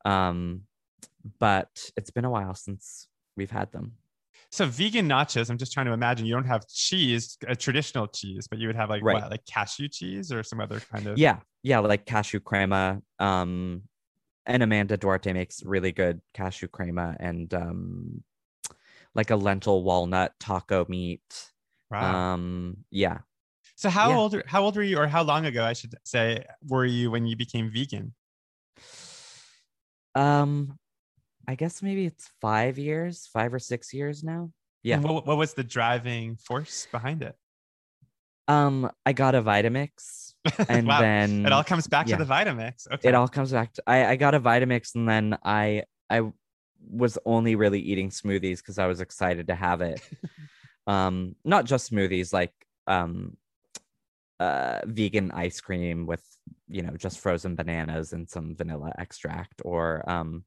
[0.05, 0.63] Um
[1.39, 3.93] but it's been a while since we've had them.
[4.51, 5.51] So vegan nachos.
[5.51, 6.27] I'm just trying to imagine.
[6.27, 9.23] You don't have cheese, a traditional cheese, but you would have like Right.
[9.23, 11.17] what, like cashew cheese or some other kind of.
[11.17, 13.01] Yeah, yeah, like cashew crema.
[13.21, 13.83] Um,
[14.47, 18.23] and Amanda Duarte makes really good cashew crema and um,
[19.15, 21.51] like a lentil walnut taco meat.
[21.91, 22.35] Wow.
[22.35, 23.19] Um, yeah,
[23.77, 24.17] so how yeah.
[24.17, 24.43] old?
[24.47, 27.37] How old were you, or how long ago, I should say, were you when you
[27.37, 28.15] became vegan?
[30.15, 30.79] um,
[31.47, 34.51] I guess maybe it's five years, five or six years now.
[34.83, 34.99] Yeah.
[35.01, 37.35] What, what was the driving force behind it?
[38.47, 40.35] Um, I got a Vitamix,
[40.69, 41.01] and Wow.
[41.01, 42.17] then It all comes back yeah.
[42.19, 42.87] to the Vitamix.
[42.93, 43.09] Okay.
[43.09, 46.31] it all comes back to I, I got a Vitamix and then I I
[46.89, 50.01] was only really eating smoothies because I was excited to have it.
[50.87, 52.53] um not just smoothies like
[52.87, 53.37] um
[54.39, 56.23] uh vegan ice cream with
[56.69, 60.45] you know just frozen bananas and some vanilla extract or um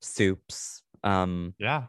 [0.00, 0.82] soups.
[1.02, 1.84] Um yeah.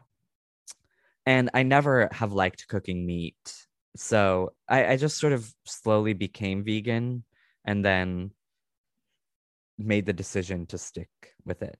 [1.26, 3.66] and I never have liked cooking meat.
[3.96, 7.24] So I, I just sort of slowly became vegan
[7.64, 8.30] and then
[9.78, 11.10] made the decision to stick
[11.44, 11.78] with it.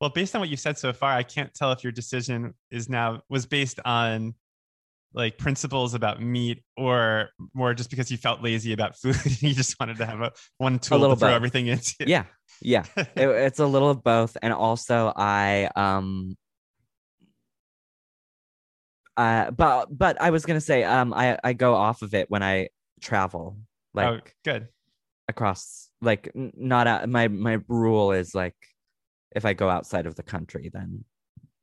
[0.00, 2.88] Well, based on what you've said so far, I can't tell if your decision is
[2.88, 4.34] now was based on
[5.14, 9.54] like principles about meat or more just because you felt lazy about food and you
[9.54, 11.36] just wanted to have a one tool little to throw both.
[11.36, 11.94] everything into.
[12.00, 12.24] Yeah.
[12.60, 12.84] Yeah.
[12.96, 14.36] It- it's a little of both.
[14.42, 16.36] And also I um
[19.16, 22.42] uh but but I was gonna say um I, I go off of it when
[22.42, 22.68] I
[23.00, 23.56] travel
[23.94, 24.68] like oh, good.
[25.28, 28.54] across like not out my my rule is like
[29.34, 31.04] if I go outside of the country then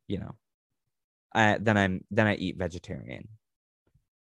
[0.08, 0.36] you know
[1.36, 3.28] I, then I'm then I eat vegetarian.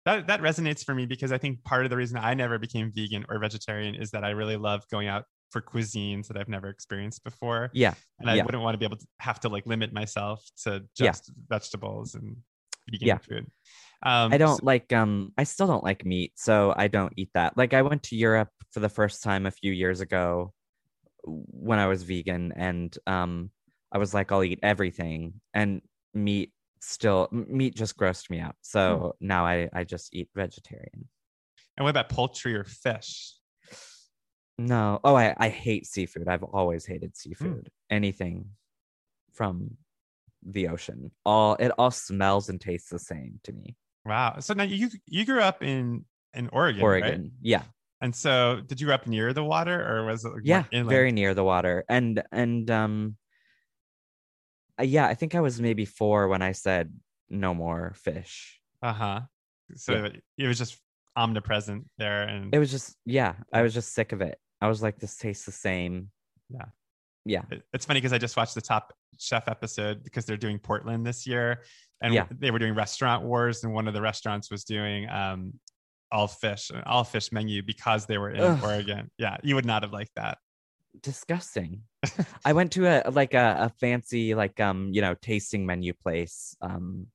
[0.04, 2.90] That that resonates for me because I think part of the reason I never became
[2.94, 6.68] vegan or vegetarian is that I really love going out for cuisines that I've never
[6.68, 7.70] experienced before.
[7.74, 8.44] Yeah, and I yeah.
[8.44, 11.10] wouldn't want to be able to have to like limit myself to Yeah.
[11.12, 12.36] just vegetables and
[12.90, 13.18] vegan Yeah.
[13.18, 13.46] food.
[14.02, 17.30] Um, I don't so- like um I still don't like meat, so I don't eat
[17.34, 17.56] that.
[17.56, 20.52] Like I went to Europe for the first time a few years ago
[21.24, 23.50] when I was vegan and um
[23.92, 25.82] I was like I'll eat everything and
[26.14, 28.56] meat still meat just grossed me out.
[28.62, 29.26] So Hmm.
[29.26, 31.08] now I I just eat vegetarian.
[31.76, 33.34] and what about poultry or fish?
[34.58, 35.00] No.
[35.04, 36.28] Oh, I I hate seafood.
[36.28, 36.92] I've always Hmm.
[36.92, 37.70] hated seafood.
[37.90, 38.50] Anything
[39.32, 39.76] from
[40.42, 41.10] the ocean.
[41.24, 43.76] All it all smells and tastes the same to me.
[44.04, 44.40] Wow.
[44.40, 46.04] So now you you grew up in
[46.34, 47.22] in Oregon, Oregon.
[47.22, 47.32] right?
[47.40, 47.62] Yeah.
[48.02, 51.34] And so did you up near the water or was it like yeah very near
[51.34, 51.84] the water.
[51.88, 53.16] And and um
[54.78, 56.92] uh, yeah i think i was maybe four when i said
[57.30, 58.60] no more fish.
[58.82, 59.20] Uh-huh.
[59.76, 60.78] So it was just
[61.16, 64.38] omnipresent there and it was just yeah i was just sick of it.
[64.60, 66.10] I was like this tastes the same.
[66.48, 66.66] Yeah.
[67.24, 67.42] yeah.
[67.72, 71.26] It's funny because I just watched the Top Chef episode because they're doing Portland this
[71.26, 71.62] year,
[72.00, 72.26] and Yeah.
[72.30, 75.52] they were doing restaurant wars, and one of the restaurants was doing um,
[76.12, 78.62] all fish, an all fish menu because they were in Ugh.
[78.62, 79.10] Oregon.
[79.18, 80.38] Yeah, you would not have liked that.
[81.00, 81.82] disgusting
[82.44, 86.54] i went to a like a, a fancy like um you know tasting menu place
[86.60, 87.06] um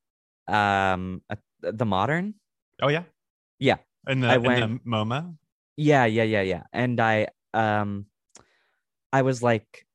[0.48, 2.34] um at the modern
[2.82, 3.04] Oh yeah,
[3.60, 3.78] Yeah.
[4.08, 5.36] In the, I in the went- MoMA.
[5.78, 6.64] Yeah, yeah, yeah, yeah.
[6.74, 8.06] And I um
[9.14, 9.86] I was like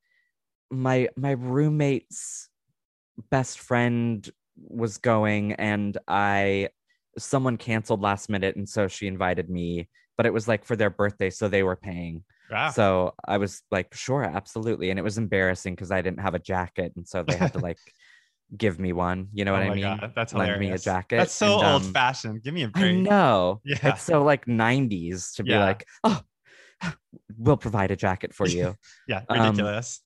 [0.71, 2.49] my my roommate's
[3.31, 6.71] best friend was going and I
[7.18, 10.90] someone canceled last minute and so she invited me, but it was like for their
[10.90, 12.25] birthday so they were paying.
[12.51, 12.70] Wow.
[12.70, 14.90] So I was like, sure, absolutely.
[14.90, 17.59] And it was embarrassing because I didn't have a jacket and so they had to
[17.68, 17.79] like
[18.57, 19.85] give me one, you know oh what I mean?
[19.85, 20.70] God, that's Lend hilarious.
[20.70, 21.16] me a jacket.
[21.16, 22.42] That's so and, um, old fashioned.
[22.42, 22.96] Give me a break.
[22.98, 23.61] know.
[23.64, 23.79] Yeah.
[23.83, 25.61] It's so like 90s to be Yeah.
[25.64, 26.20] like, oh,
[27.38, 28.75] we'll provide a jacket for you.
[29.09, 30.01] Yeah, Um, ridiculous.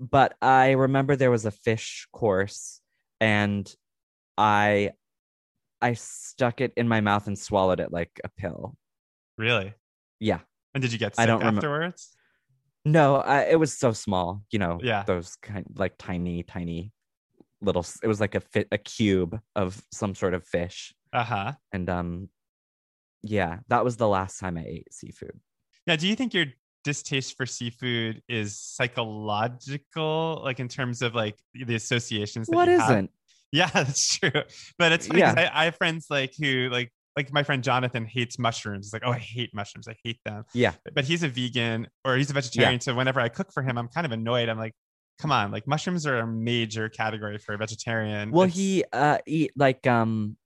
[0.00, 2.80] but I remember there was a fish course
[3.20, 3.70] and
[4.38, 4.92] I
[5.82, 8.76] I stuck it in my mouth and swallowed it like a pill.
[9.38, 9.74] really.
[10.18, 10.40] Yeah.
[10.74, 12.14] And did you get sick I don't afterwards?
[12.84, 15.02] No, I, it was so small, you know, Yeah.
[15.04, 16.92] those kind like tiny, tiny
[17.60, 20.94] little, it was like a fit, a cube of some sort of fish.
[21.12, 21.52] Uh huh.
[21.72, 22.28] And, um,
[23.22, 25.40] yeah, that was the last time I ate seafood.
[25.86, 26.46] Now, do you think your
[26.84, 32.46] distaste for seafood is psychological, like in terms of like the associations?
[32.48, 32.90] That What you have?
[32.90, 33.10] isn't?
[33.52, 34.30] Yeah, that's true.
[34.78, 35.34] But it's funny Yeah.
[35.36, 38.86] I, I have friends like who like like my friend Jonathan hates mushrooms.
[38.86, 39.88] He's like, oh, I hate mushrooms.
[39.88, 40.44] I hate them.
[40.54, 40.74] Yeah.
[40.94, 42.80] But he's a vegan or he's a vegetarian.
[42.80, 44.48] So whenever I cook for him, I'm kind of annoyed.
[44.48, 44.72] I'm like,
[45.18, 48.30] come on, like mushrooms are a major category for a vegetarian.
[48.30, 50.36] Well, It's- he uh eat like um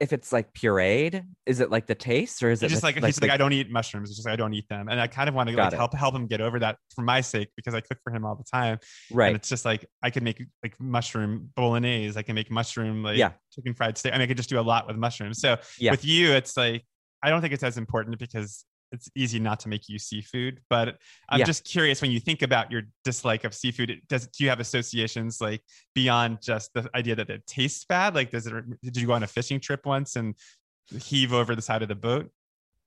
[0.00, 3.04] if it's like pureed, is it like the taste or is it just the- like,
[3.04, 4.08] he's the- like I don't eat mushrooms.
[4.08, 5.76] It's just like, I don't eat them, and I kind of want to like it.
[5.76, 8.34] help help him get over that for my sake because I cook for him all
[8.34, 8.78] the time.
[9.12, 9.28] Right.
[9.28, 12.18] And it's just like I can make like mushroom bolognese.
[12.18, 13.32] I can make mushroom like Yeah.
[13.54, 14.12] chicken fried steak.
[14.14, 15.38] I mean, I could just do a lot with mushrooms.
[15.40, 15.90] So Yeah.
[15.90, 16.84] with you, it's like
[17.22, 20.60] I don't think it's as important because it's easy not to make you seafood.
[20.68, 20.98] But
[21.28, 21.44] I'm Yeah.
[21.44, 23.90] just curious when you think about your dislike of seafood.
[23.90, 25.62] it- Does do you have associations like
[25.94, 28.14] beyond just the idea that it tastes bad?
[28.14, 28.54] Like, does it?
[28.82, 30.34] Did you go on a fishing trip once and
[31.02, 32.30] heave over the side of the boat?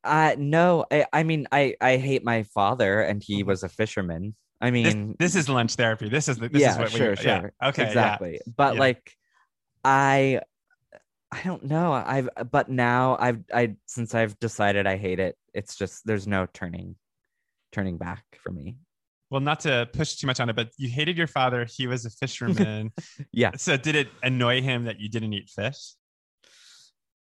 [0.04, 3.48] Uh no, I, I mean I I hate my father and he Mhm.
[3.48, 4.36] was a fisherman.
[4.60, 6.10] I mean this is lunch therapy.
[6.10, 7.26] This is the, this yeah, is what sure, we sure.
[7.62, 7.70] yeah.
[7.70, 7.88] Okay, yeah.
[7.88, 8.42] exactly.
[8.58, 8.80] But Yeah.
[8.82, 9.14] like
[9.86, 10.42] I
[11.34, 11.94] I don't know.
[11.94, 16.28] I've uh, but now I've I since I've decided I hate it, it's just there's
[16.28, 16.96] no turning
[17.72, 18.78] turning back for me.
[19.32, 21.66] Well, not to push too much on it, but you hated your father.
[21.68, 22.92] He was a fisherman.
[23.32, 23.52] Yeah.
[23.58, 25.96] So did it annoy him that you didn't eat fish?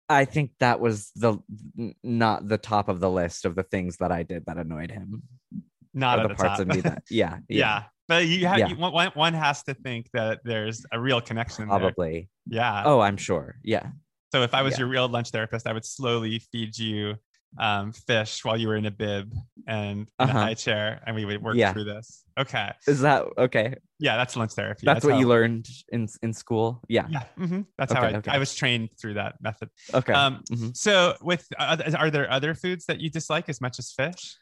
[0.09, 1.39] I think that was the
[2.03, 5.23] not the top of the list of the things that I did that annoyed him.
[5.95, 6.59] Not at the the parts top.
[6.59, 7.85] of me that yeah, yeah.
[8.07, 8.67] But you have Yeah.
[8.67, 11.79] you, one, one has to think that there's a real connection there.
[11.79, 12.29] probably.
[12.45, 12.83] Yeah.
[12.85, 13.55] Oh, I'm sure.
[13.63, 13.89] Yeah.
[14.33, 14.79] So if I was yeah.
[14.79, 17.17] your real lunch therapist, I would slowly feed you
[17.59, 19.31] um, fish while you were in a bib
[19.67, 20.35] and in Uh-huh.
[20.39, 21.71] a high chair, and we would work Yeah.
[21.71, 22.23] through this.
[22.39, 22.71] Okay.
[22.87, 23.75] Is that okay?
[23.99, 24.87] Yeah, that's lunch therapy.
[24.87, 26.81] That's, what how- you learned in in school.
[26.89, 27.05] Yeah.
[27.11, 27.25] Yeah.
[27.37, 28.31] mhm, That's how I, okay.
[28.31, 29.69] I was trained through that method.
[29.93, 30.13] Okay.
[30.13, 30.75] Um, Mhm.
[30.75, 34.35] So, with uh, are there other foods that you dislike as much as fish?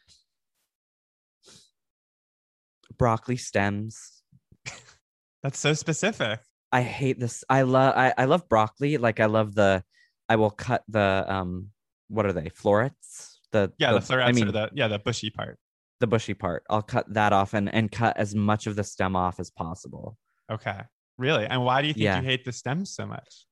[2.96, 4.22] Broccoli stems.
[5.42, 6.40] That's so specific.
[6.72, 7.44] I hate this.
[7.48, 8.96] I love I, I love broccoli.
[8.96, 9.84] Like I love the
[10.28, 11.68] I will cut the um
[12.08, 12.48] what are they?
[12.48, 13.40] Florets?
[13.52, 15.58] The Yeah, the, florets I mean the yeah the bushy part.
[16.00, 16.64] the bushy part.
[16.70, 20.16] I'll cut that off and and cut as much of the stem off as possible.
[20.50, 20.80] Okay,
[21.18, 21.46] Really?
[21.46, 22.18] And why do you think Yeah.
[22.20, 23.46] you hate the stems so much?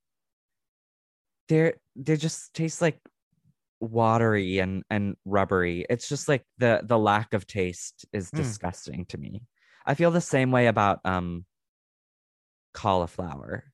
[1.49, 2.99] they're they just taste like
[3.81, 8.37] watery and and rubbery it's just like the the lack of taste is Hmm.
[8.37, 9.43] disgusting to me
[9.87, 11.45] i feel the same way about um
[12.75, 13.65] cauliflower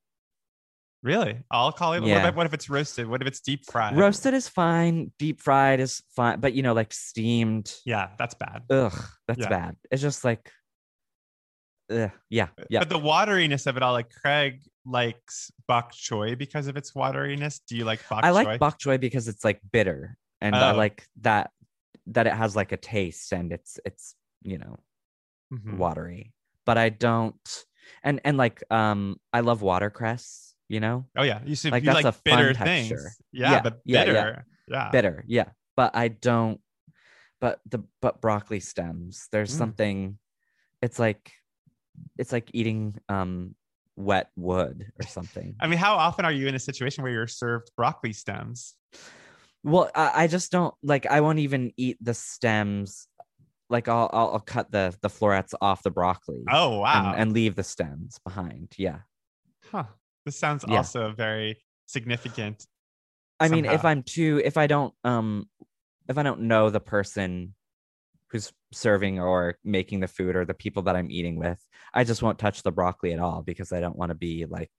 [1.03, 1.39] Really?
[1.53, 2.09] All cauliflower?
[2.09, 2.23] Yeah.
[2.23, 3.07] What, if, what if it's roasted?
[3.07, 3.97] What if it's deep fried?
[3.97, 8.63] roasted is fine deep fried is fine but you know like steamed Yeah, that's bad.
[8.71, 8.93] ugh
[9.29, 9.49] that's Yeah.
[9.49, 10.51] bad it's just like
[11.93, 16.67] ugh, yeah yeah But the wateriness of it all, like Craig likes bok choy because
[16.67, 17.61] of its wateriness.
[17.69, 18.35] Do you like bok i choy?
[18.35, 20.77] like bok choy because it's like bitter and i Oh.
[20.77, 21.51] like that
[22.09, 24.77] that it has like a taste and it's it's you know
[25.53, 25.77] Mhm.
[25.77, 26.33] watery
[26.65, 27.65] but i don't
[28.03, 31.87] and and like um i love watercress you know Oh yeah, you see Like, you
[31.87, 33.13] that's like a fun bitter texture.
[33.33, 34.13] Yeah, Yeah, but yeah, yeah.
[34.13, 34.47] bitter.
[34.69, 34.91] Yeah.
[34.91, 35.45] bitter yeah
[35.77, 36.61] but i don't
[37.41, 39.59] but the but broccoli stems there's Mm.
[39.59, 40.19] something
[40.83, 41.33] it's like
[42.19, 43.55] it's like eating um
[43.95, 47.27] wet wood or something I mean, how often are you in a situation where you're
[47.27, 48.75] served broccoli stems?
[49.65, 53.09] well I, I just don't like i won't even eat the stems
[53.69, 57.11] like i'll i'll, I'll cut the the florets off the broccoli Oh wow.
[57.13, 58.99] and, and leave the stems behind yeah
[59.73, 59.85] huh.
[60.25, 60.79] This sounds Yeah.
[60.79, 62.67] also very significant.
[63.39, 63.85] I mean, if.
[63.85, 65.49] I'm too, if I don't, um,
[66.09, 67.55] if I don't know the person
[68.33, 71.61] who's serving or making the food or the people that I'm eating with,
[71.95, 74.73] I just won't touch the broccoli at all because I don't want to be like,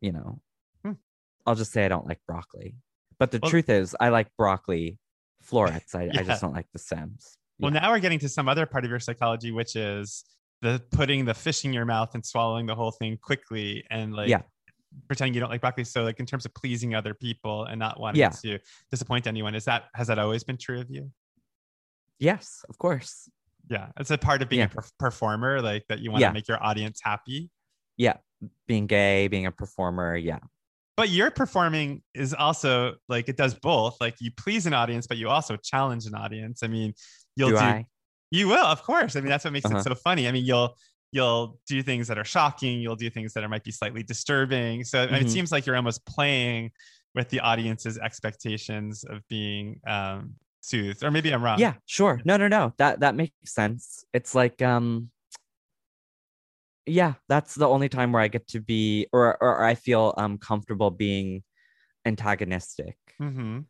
[0.00, 0.40] you know,
[0.84, 0.92] Hmm.
[1.46, 2.74] I'll just say I don't like broccoli.
[3.20, 4.98] But the Well- truth is, I like broccoli
[5.42, 5.94] florets.
[5.94, 7.38] I, I just don't like the stems.
[7.58, 10.24] Well, now we're getting to some other part of your psychology, which is
[10.62, 14.28] the putting the fish in your mouth and swallowing the whole thing quickly and like
[14.28, 14.42] Yeah.
[15.08, 15.84] pretending you don't like broccoli.
[15.84, 18.30] So like in terms of pleasing other people and not wanting Yeah.
[18.30, 18.58] to
[18.90, 21.10] disappoint anyone, is that has that always been true of you?
[22.18, 23.28] Yes, of course.
[23.68, 24.66] Yeah, it's a part of being Yeah.
[24.66, 27.50] a per- performer, like that you want to make your audience happy.
[27.96, 28.18] Yeah,
[28.66, 30.16] being gay, being a performer.
[30.16, 30.38] Yeah,
[30.96, 34.00] But your performing is also like it does both.
[34.00, 36.62] Like you please an audience, but you also challenge an audience.
[36.62, 36.94] I mean,
[37.36, 37.86] you'll do do I?
[38.30, 39.14] You will, of course.
[39.16, 39.78] I mean, that's what makes Uh-huh.
[39.78, 40.28] it so funny.
[40.28, 40.76] I mean, you'll
[41.12, 42.80] you'll do things that are shocking.
[42.80, 44.84] You'll do things that are, might be slightly disturbing.
[44.84, 45.30] So I mean, it Mhm.
[45.30, 46.72] seems like you're almost playing
[47.14, 51.04] with the audience's expectations of being um, soothed.
[51.04, 51.58] Or maybe I'm wrong.
[51.60, 55.10] yeah sure no no no that that makes sense it's like um
[56.86, 60.38] yeah that's the only time where i get to be or or i feel um
[60.38, 61.42] comfortable being
[62.04, 63.60] antagonistic Mm-hmm.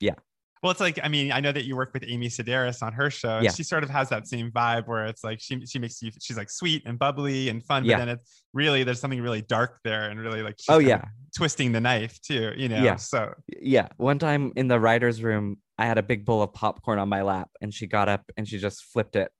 [0.00, 0.14] Yeah.
[0.62, 3.10] Well, it's like I mean, I know that you work with Amy Sedaris on her
[3.10, 3.50] show, Yeah.
[3.52, 6.36] she sort of has that same vibe where it's like she she makes you she's
[6.36, 7.98] like sweet and bubbly and fun, but Yeah.
[7.98, 11.04] then it's really there's something really dark there and really like oh yeah
[11.36, 12.82] twisting the knife too, you know.
[12.82, 12.96] Yeah.
[12.96, 16.98] So yeah one time in the writers room i had a big bowl of popcorn
[16.98, 19.30] on my lap and she got up and she just flipped it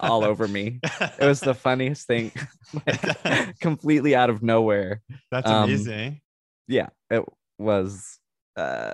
[0.00, 0.80] all over me
[1.18, 2.30] it was the funniest thing
[2.86, 6.20] like, completely out of nowhere That's um, amazing.
[6.68, 7.24] yeah it
[7.58, 8.18] was
[8.56, 8.92] uh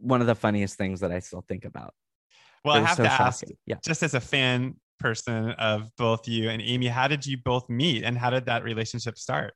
[0.00, 1.94] one of the funniest things that i still think about.
[2.64, 3.76] Well, It I have so to ask, yeah.
[3.84, 8.04] just as a fan person of both you and Amy, how did you both meet,
[8.04, 9.54] and how did that relationship start?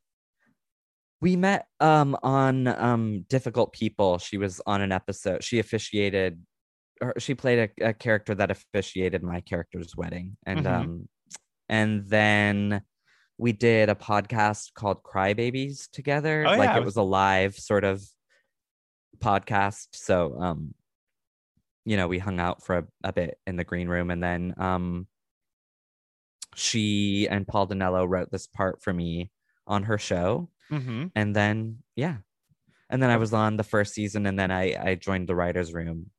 [1.21, 4.19] we met um on um difficult people.
[4.19, 6.41] She was on an episode she officiated
[7.01, 10.37] or she played a, a character that officiated my character's wedding.
[10.47, 10.73] And Mhm.
[10.81, 11.09] um
[11.69, 12.83] and then
[13.37, 16.45] we did a podcast called crybabies together.
[16.47, 18.03] Oh, like yeah, it was a live sort of
[19.21, 20.75] podcast so um
[21.85, 24.55] you know we hung out for a, a bit in the green room and then
[24.59, 25.07] um
[26.55, 29.31] she and paul Dinello wrote this part for me
[29.67, 32.17] on her show hmm and then yeah
[32.91, 35.73] and then i was on the first season and then i i joined the writers
[35.73, 36.11] room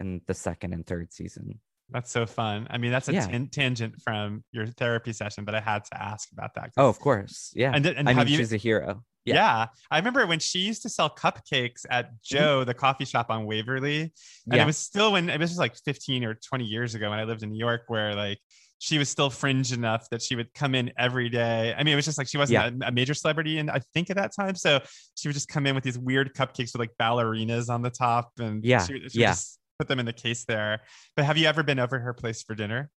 [0.00, 1.58] in the second and third season
[1.90, 2.66] That's so fun.
[2.70, 3.26] I mean, that's a Yeah.
[3.26, 6.70] tan- tangent from your therapy session, but I had to ask about that.
[6.76, 8.38] oh of course yeah and, and i have mean you?
[8.38, 9.34] she's a hero yeah.
[9.34, 9.66] yeah.
[9.90, 14.00] I remember when she used to sell cupcakes at Joe, the coffee shop on Waverly,
[14.02, 14.10] and
[14.54, 14.62] Yeah.
[14.62, 17.24] it was still when it was just like 15 or 20 years ago when I
[17.24, 18.38] lived in New York, where like
[18.80, 21.74] she was still fringe enough that she would come in every day.
[21.76, 24.08] I mean, it was just like she wasn't a, a major celebrity, and I think
[24.10, 24.80] at that time, so
[25.16, 28.30] she would just come in with these weird cupcakes with like ballerinas on the top,
[28.38, 29.30] and Yeah, she, she yeah.
[29.30, 30.82] just put them in the case there.
[31.16, 32.90] But have you ever been over her place for dinner?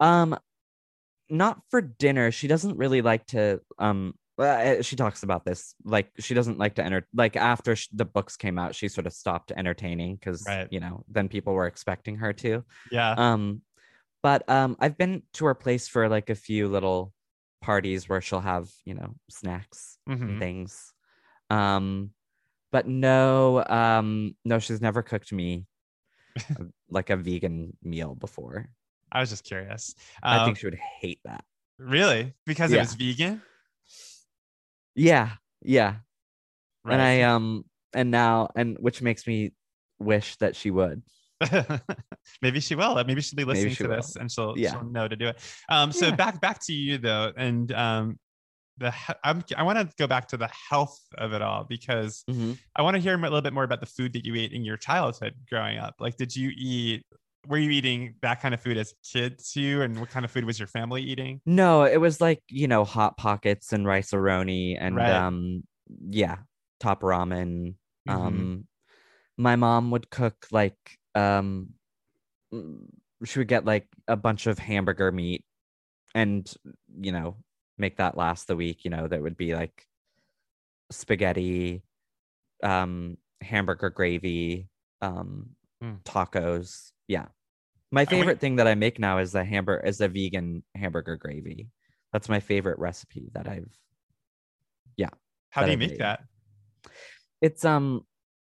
[0.00, 0.38] um
[1.28, 6.10] not for dinner she doesn't really like to um uh, she talks about this like
[6.18, 9.12] she doesn't like to enter like after sh- the books came out she sort of
[9.12, 10.68] stopped entertaining because Right.
[10.70, 13.12] you know then people were expecting her to Yeah.
[13.16, 13.62] um
[14.22, 17.12] but um i've been to her place for like a few little
[17.60, 20.22] parties where she'll have you know snacks Mhm.
[20.22, 20.92] and things
[21.50, 22.10] um
[22.70, 25.66] but no um no she's never cooked me
[26.90, 28.68] like a vegan meal before
[29.10, 29.94] I was just curious.
[30.22, 31.44] i Um, think she would hate that
[31.78, 32.34] Really?
[32.44, 33.40] Because it was vegan?
[34.98, 35.30] Yeah,
[35.62, 35.96] yeah.
[36.84, 36.94] Right.
[36.94, 39.52] And I um and now and which makes me
[39.98, 41.02] wish that she would.
[42.42, 42.94] maybe she will.
[43.04, 43.96] Maybe she'll be listening she to will.
[43.96, 44.72] this and she'll, Yeah.
[44.72, 45.38] she'll know to do it.
[45.68, 46.16] Um, so Yeah.
[46.16, 48.18] back back to you though, and um,
[48.78, 48.92] the
[49.24, 52.24] I'm, I want to go back to the health of it all because
[52.76, 54.64] I want to hear a little bit more about the food that you ate in
[54.64, 55.94] your childhood growing up.
[56.00, 57.04] Like, did you eat?
[57.48, 59.80] Were you eating that kind of food as a kid too?
[59.82, 61.40] And what kind of food was your family eating?
[61.46, 65.08] No, it was like, you know, hot pockets and Rice-A-Roni and Right.
[65.08, 65.64] um
[66.10, 66.38] yeah,
[66.80, 67.76] top ramen.
[68.06, 68.48] Mhm.
[68.48, 68.68] Um
[69.38, 71.74] my mom would cook like um
[73.24, 75.44] she would get like a bunch of hamburger meat
[76.14, 76.52] and
[77.00, 77.38] you know,
[77.78, 79.86] make that last the week, you know, that would be like
[80.90, 81.82] spaghetti,
[82.62, 84.70] um hamburger gravy,
[85.02, 86.02] um Mm.
[86.04, 86.92] tacos.
[87.08, 87.28] Yeah.
[87.90, 91.68] My favorite thing that I make now is the hamburger is the vegan hamburger gravy.
[92.12, 93.70] That's my favorite recipe that I've
[94.96, 95.10] yeah.
[95.50, 96.00] How do you I make made.
[96.00, 96.20] that?
[97.40, 98.04] it's um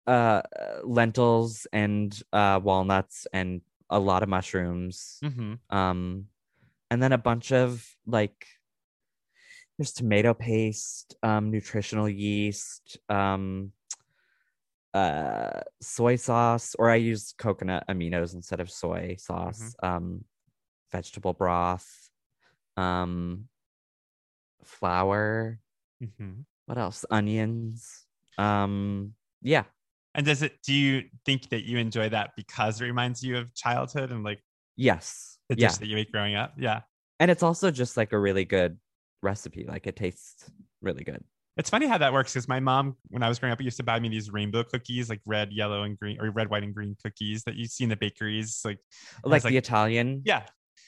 [0.08, 0.42] uh
[0.84, 6.26] lentils and uh walnuts and a lot of mushrooms hmm um
[6.90, 8.48] and then a bunch of like
[9.78, 13.72] there's tomato paste um nutritional yeast um
[14.94, 20.24] uh soy sauce or i use coconut aminos instead of soy sauce um
[20.92, 22.10] vegetable broth
[22.78, 23.46] um
[24.64, 25.60] flour
[26.00, 28.06] hmm what else onions
[28.38, 29.64] um yeah
[30.16, 30.54] And does it?
[30.64, 34.42] Do you think that you enjoy that because it reminds you of childhood and like
[34.76, 36.54] yes the dish yeah that you ate growing up?
[36.58, 36.82] Yeah.
[37.20, 38.78] and it's also just like a really good
[39.22, 40.50] recipe like it tastes
[40.82, 41.24] really good
[41.60, 43.84] It's funny how that works because my mom, when I was growing up, used to
[43.84, 46.96] buy me these rainbow cookies, like red, yellow, and green, or red, white, and green
[47.04, 48.62] cookies that you see in the bakeries.
[48.64, 48.80] Like,
[49.24, 50.44] and like the italian yeah,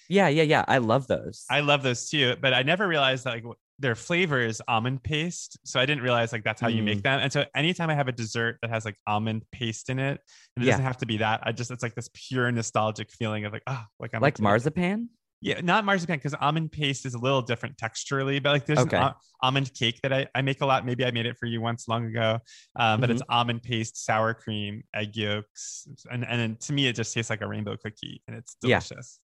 [0.07, 2.35] yeah yeah yeah i love those I love those too.
[2.41, 3.43] But I never realized that like
[3.79, 5.59] their flavor is almond paste.
[5.65, 6.85] So I didn't realize like that's how you Mm.
[6.85, 7.19] make them.
[7.19, 10.21] And so anytime I have a dessert that has like almond paste in it,
[10.55, 10.73] and it Yeah.
[10.73, 13.63] doesn't have to be that, I just it's like this pure nostalgic feeling of like,
[13.67, 15.09] oh, like I'm like marzipan
[15.43, 18.97] Yeah, not marzipan because almond paste is a little different texturally, but like there's Okay.
[18.97, 20.85] al- almond cake that I, I make a lot.
[20.85, 22.39] Maybe I made it for you once long ago,
[22.75, 23.33] um, but it's Mm-hmm.
[23.33, 27.41] almond paste, sour cream, egg yolks, and and then to me it just tastes like
[27.41, 28.79] a rainbow cookie, and it's Yeah.
[28.79, 29.19] delicious.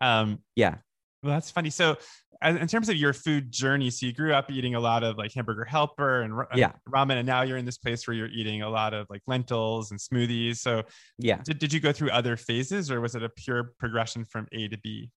[0.00, 0.76] Um, yeah
[1.22, 1.68] well, that's funny.
[1.68, 1.98] So,
[2.42, 5.34] in terms of your food journey, so you grew up eating a lot of like
[5.34, 6.72] hamburger helper and, Yeah.
[6.88, 9.90] ramen, and now you're in this place where you're eating a lot of like lentils
[9.90, 10.56] and smoothies.
[10.56, 10.82] So,
[11.18, 14.48] yeah did, did you go through other phases, or was it a pure progression from
[14.52, 15.10] A to B?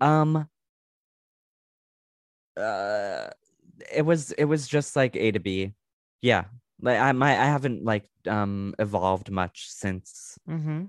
[0.00, 0.48] Um
[2.56, 3.28] uh
[3.92, 5.72] it was it was just like a to b.
[6.22, 6.44] Yeah.
[6.82, 10.38] Like i my i haven't like um evolved much since.
[10.48, 10.84] Mm-hmm.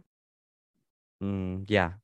[1.24, 2.01] mm, yeah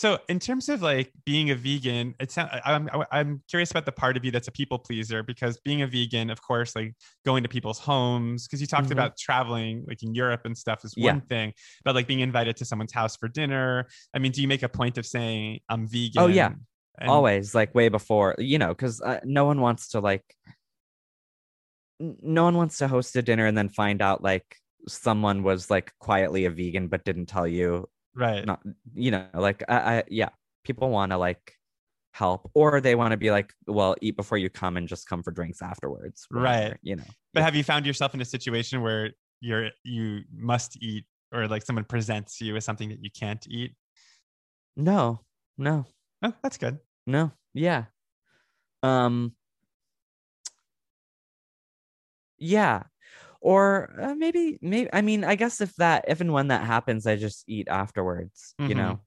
[0.00, 4.16] So, in terms of like being a vegan, it's I'm I'm curious about the part
[4.16, 6.94] of you that's a people pleaser because being a vegan, of course, like
[7.26, 8.92] going to people's homes because you talked Mhm.
[8.92, 11.12] about traveling like in Europe and stuff is Yeah.
[11.12, 11.52] one thing,
[11.84, 13.88] but like being invited to someone's house for dinner.
[14.14, 16.22] I mean, do you make a point of saying I'm vegan?
[16.22, 16.52] Oh, yeah.
[16.98, 20.24] And- always like way before you know because uh, no one wants to like
[21.98, 24.56] no one wants to host a dinner and then find out like
[24.88, 28.44] someone was like quietly a vegan but didn't tell you right.
[28.46, 28.60] not
[28.94, 30.30] you know like i, I yeah
[30.64, 31.54] people want to like
[32.12, 35.22] help or they want to be like well eat before you come and just come
[35.22, 36.76] for drinks afterwards Right.
[36.82, 37.44] you know But yeah.
[37.44, 41.84] have you found yourself in a situation where you're you must eat or like someone
[41.84, 43.74] presents you with something that you can't eat?
[44.76, 45.20] no
[45.56, 45.86] no
[46.22, 46.78] Oh, that's good.
[47.06, 47.84] no yeah
[48.82, 49.34] um
[52.38, 52.82] yeah
[53.40, 57.06] or uh, maybe maybe i mean i guess if that if and when that happens
[57.06, 58.76] i just eat afterwards you Mhm.
[58.76, 59.00] know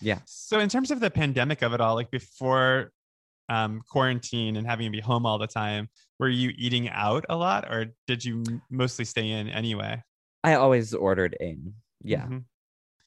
[0.00, 2.92] yeah So in terms of the pandemic of it all, like before
[3.48, 5.88] um, quarantine and having to be home all the time,
[6.18, 10.02] were you eating out a lot, or did you mostly stay in anyway?
[10.44, 12.44] i always ordered in yeah Mhm.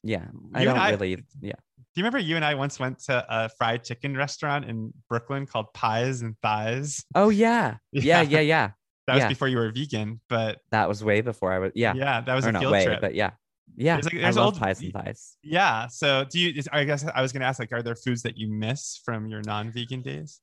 [0.02, 1.60] yeah i You don't I- really yeah
[1.92, 5.44] Do you remember you and I once went to a fried chicken restaurant in Brooklyn
[5.46, 7.04] called Pies and Thighs?
[7.14, 8.22] oh yeah Yeah.
[8.22, 8.70] yeah yeah yeah
[9.06, 12.20] That was before you were vegan, but that was way before i was yeah, yeah,
[12.20, 13.00] that was or a field way trip.
[13.00, 13.30] but yeah
[13.76, 15.86] yeah There's like- i there's love old- pies and thighs Yeah.
[15.88, 16.52] So do you?
[16.56, 19.00] Is, I guess I was going to ask, like, are there foods that you miss
[19.04, 20.40] from your non-vegan days?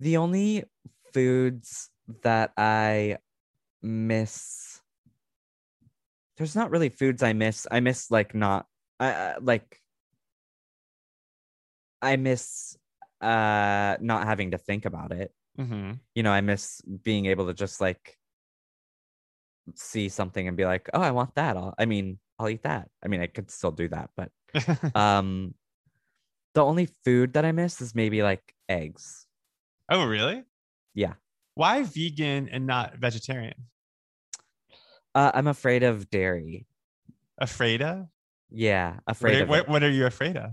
[0.00, 0.64] the only
[1.14, 1.88] foods
[2.22, 3.18] that I
[3.82, 4.80] miss
[6.36, 7.66] there's not really foods I miss.
[7.70, 8.66] I miss like not
[8.98, 9.80] I I- like
[12.02, 12.76] I miss
[13.20, 15.32] uh not having to think about it.
[15.58, 15.92] Mm-hmm.
[16.14, 18.18] You know, I miss being able to just like
[19.74, 22.88] see something and be like, "Oh, I want that." I'll, I mean, I'll eat that.
[23.04, 24.30] I mean, I could still do that, but
[24.94, 25.54] um
[26.54, 29.26] the only food that I miss is maybe like eggs.
[29.90, 30.44] Oh, really?
[30.94, 31.14] Yeah.
[31.54, 33.54] Why vegan and not vegetarian?
[35.14, 36.66] Uh, I'm afraid of dairy.
[37.38, 38.06] Afraid of?
[38.50, 40.52] Yeah, What afraid are, of what, what are you afraid of?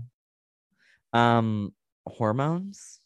[1.12, 1.72] Um,
[2.06, 2.98] hormones.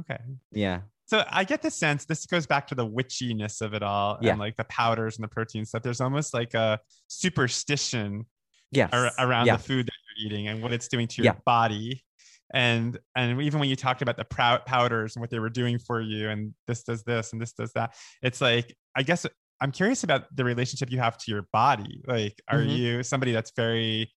[0.00, 0.18] Okay.
[0.52, 4.18] Yeah, So I get the sense this goes back to the witchiness of it all
[4.20, 4.30] Yeah.
[4.32, 5.82] and like the powders and the protein stuff.
[5.82, 8.26] There's almost like a superstition
[8.72, 9.56] yes, ar- around yeah.
[9.56, 11.40] the food that you're eating and what it's doing to your Yeah.
[11.46, 12.04] body.
[12.52, 15.78] And and even when you talked about the prow- powders and what they were doing
[15.78, 19.26] for you, and this does this and this does that, it's like I guess
[19.60, 22.02] I'm curious about the relationship you have to your body.
[22.06, 22.76] Like, are Mhm.
[22.76, 24.12] you somebody that's very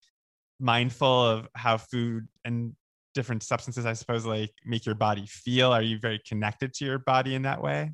[0.60, 2.74] mindful of how food and
[3.18, 5.72] different substances, I suppose, like make your body feel?
[5.72, 7.92] Are you very connected to your body in that way?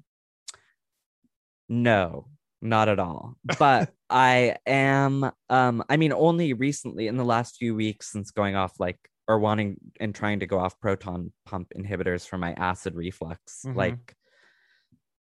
[1.69, 2.29] No,
[2.61, 3.37] not at all.
[3.59, 8.55] But I am um I mean only recently in the last few weeks since going
[8.55, 12.95] off like or wanting and trying to go off proton pump inhibitors for my acid
[12.95, 13.65] reflux.
[13.65, 13.77] Mhm.
[13.77, 14.17] Like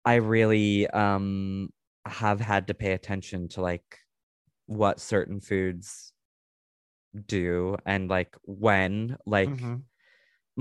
[0.05, 1.69] I really um
[2.05, 3.99] have had to pay attention to like
[4.67, 6.13] what certain foods
[7.27, 9.83] do and like when like Mhm.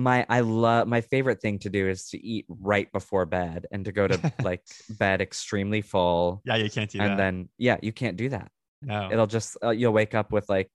[0.03, 3.85] My I love my favorite thing to do is to eat right before bed and
[3.85, 7.11] to go to like bed extremely full Yeah, you can't do and that.
[7.13, 8.51] And then yeah you can't do that
[8.83, 9.09] no.
[9.11, 10.71] it'll just uh, you'll wake up with like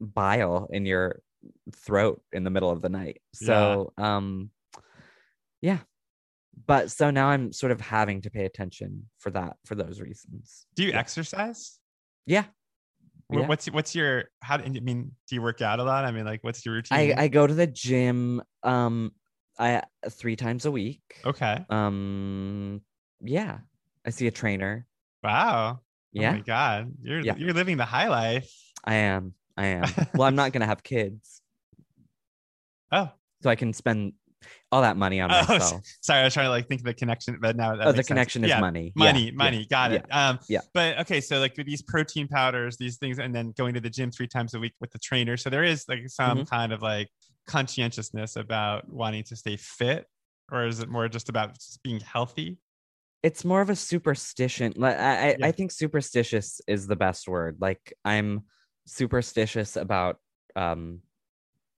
[0.00, 1.20] bile in your
[1.74, 4.50] throat in the middle of the night so um
[5.60, 5.78] yeah
[6.66, 10.66] but so now i'm sort of having to pay attention for that for those reasons
[10.76, 10.98] do you yeah.
[10.98, 11.78] exercise?
[12.26, 12.44] yeah
[13.40, 13.46] Yeah.
[13.48, 14.56] What's what's your how?
[14.58, 16.04] do- I mean, do you work out a lot?
[16.04, 16.98] I mean, like, what's your routine?
[16.98, 19.12] i i go to the gym um
[19.58, 21.64] i three times a week okay.
[21.70, 22.80] um
[23.20, 23.58] yeah
[24.06, 24.86] i see a trainer
[25.22, 25.80] Wow.
[26.12, 27.36] yeah Oh my god, you're Yeah.
[27.36, 28.50] you're living the high life.
[28.84, 31.40] i am i am well i'm not gonna have kids
[32.90, 33.10] Oh,
[33.42, 34.12] so i can spend
[34.72, 36.94] all that money on Oh, myself sorry, I was trying to like think of the
[36.94, 38.08] connection, but now that oh the makes sense.
[38.08, 40.04] connection is Yeah, money Yeah, Money, yeah, money, got it.
[40.10, 40.60] Um, yeah.
[40.74, 43.90] But okay, so like with these protein powders, these things, and then going to the
[43.90, 45.36] gym three times a week with the trainer.
[45.36, 46.54] So there is like some Mm-hmm.
[46.54, 47.08] kind of like
[47.46, 50.06] conscientiousness about wanting to stay fit,
[50.50, 52.58] or is it more just about just being healthy?
[53.22, 55.46] it's more of a superstition like I, Yeah.
[55.48, 58.42] I think superstitious is the best word like i'm
[58.86, 60.16] superstitious about
[60.56, 61.00] um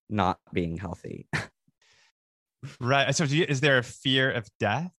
[0.09, 1.27] not being healthy
[2.79, 3.15] Right.
[3.15, 4.91] So do you, is there a fear of death?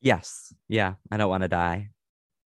[0.00, 1.88] yes yeah i don't want to die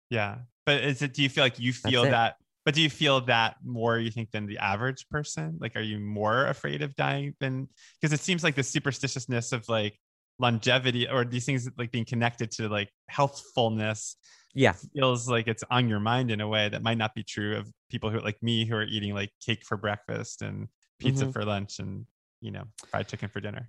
[0.09, 0.39] Yeah.
[0.65, 3.55] But is it do you feel like you feel that but do you feel that
[3.63, 5.57] more you think than the average person?
[5.59, 7.67] Like are you more afraid of dying than
[7.99, 9.97] because it seems like the superstitiousness of like
[10.37, 14.17] longevity or these things like being connected to like healthfulness
[14.53, 17.55] yeah feels like it's on your mind in a way that might not be true
[17.57, 20.67] of people who like me who are eating like cake for breakfast and
[20.99, 21.33] pizza Mhm.
[21.33, 22.05] for lunch and
[22.41, 23.67] you know fried chicken for dinner.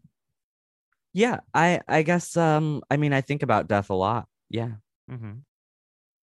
[1.18, 4.78] Yeah i i guess um i mean i think about death a lot yeah
[5.10, 5.42] hmm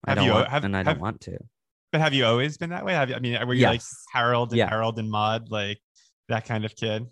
[0.03, 1.37] i don't you- want have- and i have- don't want to
[1.91, 2.93] But have you always been that way?
[2.95, 3.83] Have you, I mean, were you like
[4.15, 4.69] Harold and Yeah.
[4.71, 5.79] Harold and Maude, like
[6.31, 7.07] that kind of kid?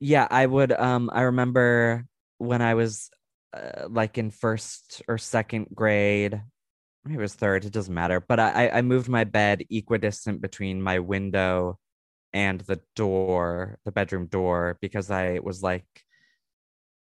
[0.00, 2.04] yeah i would um i remember
[2.38, 3.08] when i was
[3.56, 6.34] uh, like in first or second grade
[7.04, 10.82] maybe it was third it doesn't matter but i i moved my bed equidistant between
[10.82, 11.78] my window
[12.32, 15.86] and the door the bedroom door because i was like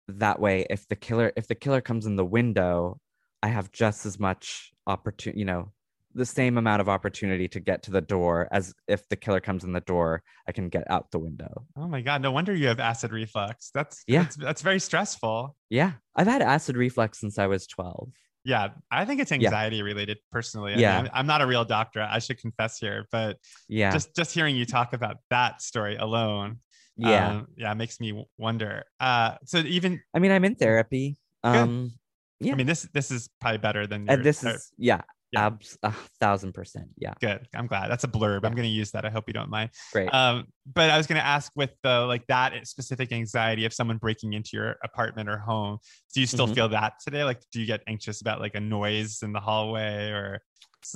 [0.07, 2.99] that way if the killer if the killer comes in the window
[3.43, 5.71] i have just as much opportunity you know
[6.13, 9.63] the same amount of opportunity to get to the door as if the killer comes
[9.63, 12.67] in the door i can get out the window Oh my god, no wonder you
[12.67, 13.69] have acid reflux.
[13.73, 14.23] That's Yeah.
[14.23, 15.55] that's, that's very stressful.
[15.69, 18.09] Yeah, I've had acid reflux since I was 12.
[18.45, 19.35] Yeah, I think it's Yeah.
[19.35, 20.71] anxiety related personally.
[20.71, 20.97] I mean, Yeah.
[20.99, 22.01] I'm, I'm not a real doctor.
[22.01, 23.37] I should confess here, but
[23.67, 23.91] Yeah.
[23.91, 26.61] just just hearing you talk about that story alone,
[26.97, 27.27] yeah.
[27.29, 28.83] um, yeah, it makes me wonder.
[28.99, 31.17] Uh, so even I mean, I'm in therapy.
[31.43, 31.91] Um
[32.39, 32.53] Yeah.
[32.53, 35.47] I mean, this this is probably better than and this is yeah, Yeah.
[35.47, 36.87] abs a thousand percent.
[36.97, 37.13] Yeah.
[37.19, 37.47] good.
[37.55, 37.89] I'm glad.
[37.89, 38.45] That's a blurb.
[38.45, 39.05] I'm going to use that.
[39.05, 39.71] I hope you don't mind.
[39.91, 40.13] Great.
[40.13, 43.97] Um, but I was going to ask with the like that specific anxiety of someone
[43.97, 45.77] breaking into your apartment or home.
[46.13, 46.55] Do you still Mhm.
[46.55, 47.23] feel that today?
[47.23, 50.39] Like, do you get anxious about like a noise in the hallway or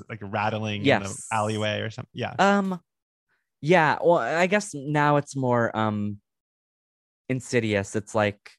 [0.10, 2.12] like rattling in the alleyway or something?
[2.14, 2.34] Yeah.
[2.40, 2.80] um
[3.62, 6.18] yeah, well, I guess now it's more um
[7.30, 7.96] insidious.
[7.96, 8.52] It's like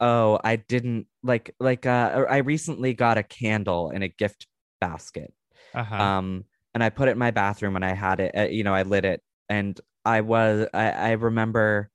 [0.00, 4.46] oh, I didn't like like uh I recently got a candle in a gift
[4.80, 5.32] basket.
[5.74, 5.94] Uh-huh.
[5.94, 6.44] um
[6.74, 8.82] and i put it in my bathroom and i had it uh, you know i
[8.82, 11.90] lit it and i was I, I remember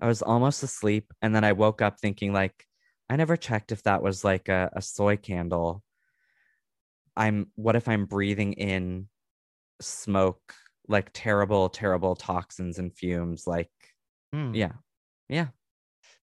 [0.00, 2.64] i was almost asleep and then i woke up thinking like
[3.10, 5.82] i never checked if that was like a, a soy candle
[7.16, 9.08] i'm what if i'm breathing in
[9.80, 10.54] smoke
[10.88, 13.70] like terrible terrible toxins and fumes like
[14.32, 14.54] Hmm.
[14.54, 14.72] yeah
[15.28, 15.48] yeah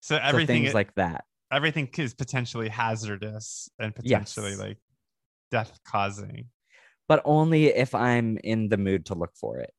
[0.01, 1.25] So So everything things like that.
[1.51, 4.59] everything is potentially hazardous and potentially Yes.
[4.59, 4.77] like
[5.51, 6.49] death causing.
[7.07, 9.71] But only if I'm in the mood to look for it.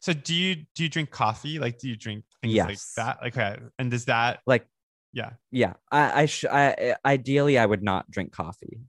[0.00, 1.58] So do you do you drink coffee?
[1.58, 3.18] Like do you drink things like that?
[3.22, 3.60] Like okay.
[3.78, 4.66] And does that Like
[5.12, 8.80] yeah, yeah, I I, sh- I ideally I would not drink coffee.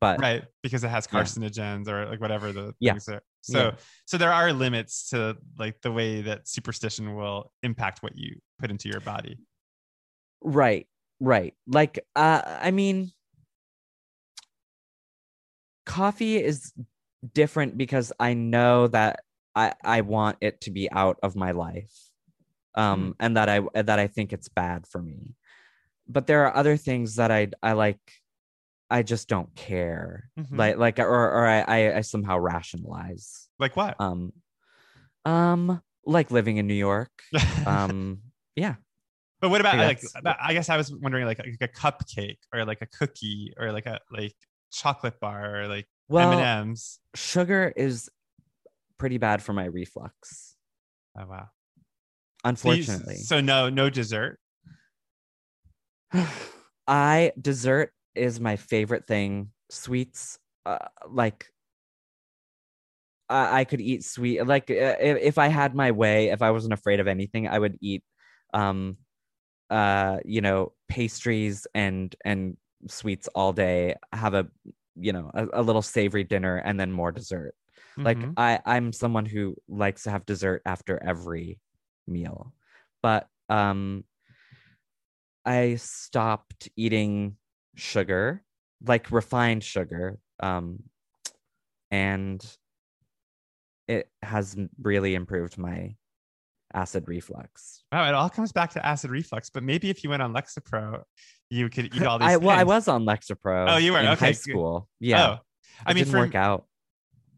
[0.00, 0.44] But right.
[0.62, 1.20] Because it has Yeah.
[1.22, 2.92] carcinogens or like whatever the Yeah.
[2.94, 3.22] things are.
[3.42, 3.76] So Yeah.
[4.04, 8.70] so there are limits to like the way that superstition will impact what you put
[8.70, 9.38] into your body.
[10.42, 10.86] Right,
[11.20, 11.54] right.
[11.66, 13.12] Like, uh, I mean,
[15.86, 16.72] coffee is
[17.34, 19.20] different because I know that
[19.54, 21.92] I I want it to be out of my life,
[22.74, 25.34] um, and that I that I think it's bad for me.
[26.08, 28.19] But there are other things that I I like.
[28.90, 30.58] I just don't care, Mhm.
[30.58, 33.48] like like or or I I, I somehow rationalize.
[33.58, 33.94] Like what?
[34.00, 34.32] Um,
[35.24, 37.10] um, like living in New York.
[37.66, 38.22] Um,
[38.56, 38.76] yeah.
[39.40, 40.36] But what about think like?
[40.40, 43.86] I guess I was wondering like, like a cupcake or like a cookie or like
[43.86, 44.34] a like
[44.72, 47.00] chocolate bar or like Well, M and M's.
[47.14, 48.10] sugar is
[48.98, 50.56] pretty bad for my reflux
[51.18, 51.48] Oh wow!
[52.56, 54.38] So, you- unfortunately so no no dessert.
[56.88, 59.52] i dessert is my favorite thing.
[59.70, 61.52] Sweets uh, like
[63.28, 66.50] I, I could eat sweet like uh, if, if i had my way if i
[66.50, 68.02] wasn't afraid of anything i would eat
[68.54, 68.96] um
[69.70, 72.56] uh you know pastries and and
[72.88, 74.48] sweets all day have a
[74.96, 77.54] you know a, a little savory dinner and then more dessert.
[78.04, 78.36] Like Mhm.
[78.36, 81.60] i i'm someone who likes to have dessert after every
[82.06, 82.54] meal.
[83.02, 84.04] But um
[85.44, 87.36] i stopped eating
[87.76, 88.42] sugar
[88.84, 90.82] like refined sugar um
[91.90, 92.44] and
[93.88, 95.94] it has really improved my
[96.72, 99.50] acid reflux wow, it all comes back to acid reflux.
[99.50, 101.02] But maybe if you went on Lexapro,
[101.50, 102.28] you could eat all these.
[102.28, 103.98] i well i was on lexapro Oh, you were?
[103.98, 105.38] in Okay, high school yeah Oh,
[105.84, 106.66] I it mean, didn't for work out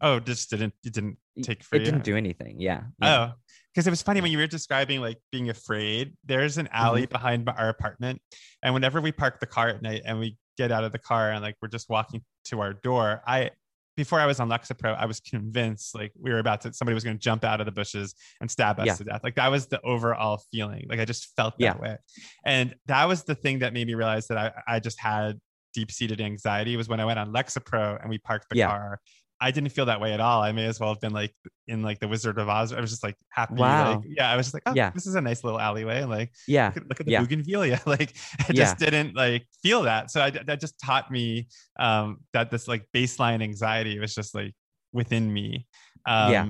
[0.01, 1.85] oh, just didn't it didn't take for it you?
[1.85, 3.31] didn't do anything yeah, yeah.
[3.31, 3.33] Oh,
[3.73, 6.13] because it was funny when you were describing like being afraid.
[6.25, 7.11] There's an alley Mm-hmm.
[7.11, 8.21] behind our apartment,
[8.61, 11.31] and whenever we park the car at night and we get out of the car
[11.31, 13.51] and like we're just walking to our door, I
[13.95, 17.03] before I was on Lexapro, I was convinced like we were about to somebody was
[17.03, 18.95] going to jump out of the bushes and stab us Yeah.
[18.95, 19.21] to death.
[19.23, 20.85] Like that was the overall feeling.
[20.89, 21.77] Like I just felt that Yeah.
[21.77, 21.97] way,
[22.45, 25.39] and that was the thing that made me realize that I I just had
[25.73, 28.67] deep seated anxiety was when I went on Lexapro and we parked the Yeah.
[28.67, 28.99] car.
[29.43, 30.41] I didn't feel that way at all.
[30.41, 31.33] I may as well have been like
[31.67, 32.71] in like the Wizard of Oz.
[32.71, 33.55] I was just like happy.
[33.55, 33.95] Wow.
[33.95, 34.91] Like, yeah, I was just like, oh, Yeah.
[34.91, 36.01] this is a nice little alleyway.
[36.01, 37.21] And like, yeah look at, look at the Yeah.
[37.21, 37.81] bougainvillea.
[37.85, 38.53] Like, I Yeah.
[38.53, 40.11] just didn't like feel that.
[40.11, 44.53] So I, that just taught me um, that this like baseline anxiety was just like
[44.93, 45.67] within me.
[46.05, 46.49] Um, Yeah.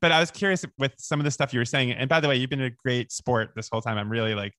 [0.00, 1.92] But I was curious with some of the stuff you were saying.
[1.92, 3.96] And by the way, you've been a great sport this whole time.
[3.98, 4.54] I'm really like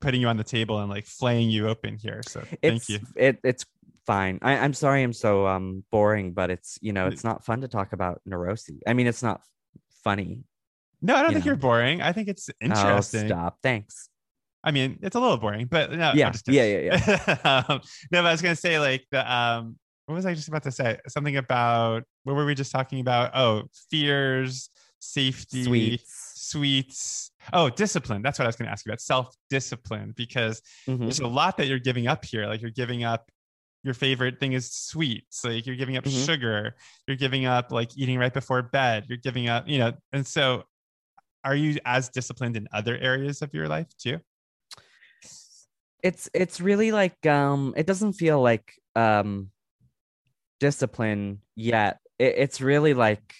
[0.00, 2.22] putting you on the table and like flaying you open here.
[2.22, 2.98] So thank it's you.
[3.16, 3.64] it it's
[4.06, 4.38] fine.
[4.42, 7.68] I, I'm sorry I'm so um boring, but it's you know it's not fun to
[7.68, 8.80] talk about neuroses.
[8.86, 9.40] I mean, it's not
[10.02, 10.44] funny.
[11.02, 11.50] No, I don't you think know.
[11.50, 12.00] you're boring.
[12.02, 13.28] I think it's Oh, interesting.
[13.28, 13.58] stop.
[13.62, 14.08] Thanks.
[14.62, 17.38] I mean, it's a little boring, but no, Yeah, just yeah, kidding.
[17.44, 17.80] um,
[18.10, 19.76] no, but I was gonna say like the um,
[20.06, 20.98] what was I just about to say?
[21.08, 23.32] Something about what were we just talking about?
[23.34, 26.32] Oh, fears, safety, Sweets.
[26.36, 27.30] sweets.
[27.52, 28.22] Oh, discipline.
[28.22, 29.00] That's what I was gonna ask you about.
[29.02, 31.00] Self discipline, because Mhm.
[31.00, 32.46] there's a lot that you're giving up here.
[32.46, 33.30] Like you're giving up.
[33.84, 35.44] Your favorite thing is sweets.
[35.44, 36.26] Like you're giving up Mhm.
[36.26, 36.76] sugar.
[37.06, 39.06] You're giving up like eating right before bed.
[39.08, 39.92] You're giving up, you know.
[40.12, 40.64] And so,
[41.44, 44.20] are you as disciplined in other areas of your life too?
[46.02, 49.50] It's it's really like um it doesn't feel like um
[50.60, 51.98] discipline yet.
[52.18, 53.34] It, it's really like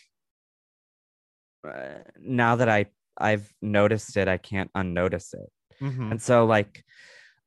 [1.67, 2.87] uh, now that I
[3.17, 5.51] I've noticed it, I can't unnotice it.
[5.81, 6.11] Mhm.
[6.13, 6.85] And so like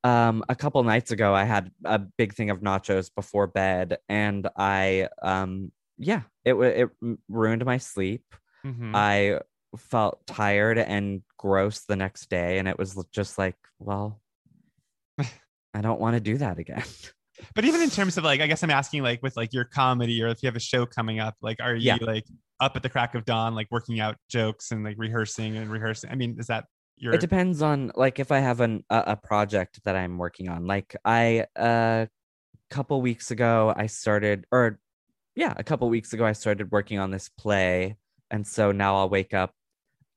[0.08, 4.48] um a couple nights ago I had a big thing of nachos before bed and
[4.56, 6.88] I um yeah, it it
[7.28, 8.24] ruined my sleep.
[8.64, 8.92] Mhm.
[8.94, 9.40] I
[9.76, 14.20] felt tired and gross the next day and it was just like, well,
[15.74, 16.84] I don't want to do that again.
[17.54, 20.22] but even in terms of like, I guess I'm asking like with like your comedy
[20.22, 21.96] or if you have a show coming up, like, are you Yeah.
[22.00, 22.24] like
[22.60, 26.10] up at the crack of dawn, like working out jokes and like rehearsing and rehearsing?
[26.10, 26.64] I mean, is that
[27.02, 27.14] your?
[27.14, 30.66] it depends on like if I have an a, a project that I'm working on.
[30.66, 32.08] Like I a
[32.70, 34.80] couple weeks ago I started or
[35.36, 37.96] yeah, a couple weeks ago I started working on this play
[38.30, 39.54] and so now I'll wake up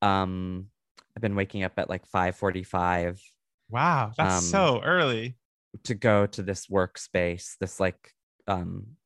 [0.02, 0.70] um
[1.16, 3.20] I've been waking up at like 5:45
[3.68, 5.36] wow, that's um, so early.
[5.84, 8.12] to go to this workspace, this like
[8.46, 8.96] um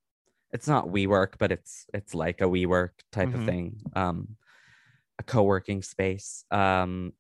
[0.52, 3.34] it's not WeWork, but it's it's like a WeWork type Mhm.
[3.34, 3.82] of thing.
[3.94, 4.36] Um
[5.18, 6.44] a co-working space.
[6.50, 7.14] Um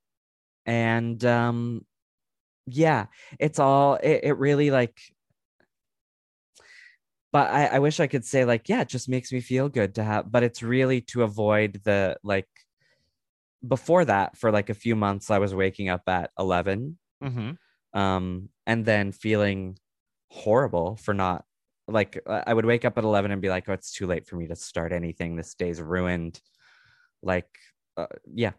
[0.66, 1.84] and um
[2.66, 3.06] yeah
[3.38, 5.00] it's all it, it really like
[7.32, 9.94] but I, I wish i could say like yeah it just makes me feel good
[9.94, 12.48] to have but it's really to avoid the like
[13.66, 17.98] before that for like a few months i was waking up at 11 Mm-hmm.
[17.98, 19.78] um and then feeling
[20.30, 21.44] horrible for not
[21.88, 24.36] like i would wake up at 11 and be like oh it's too late for
[24.36, 25.36] me to start anything.
[25.36, 26.40] This day's ruined.
[27.22, 27.48] Like
[27.96, 28.52] uh, yeah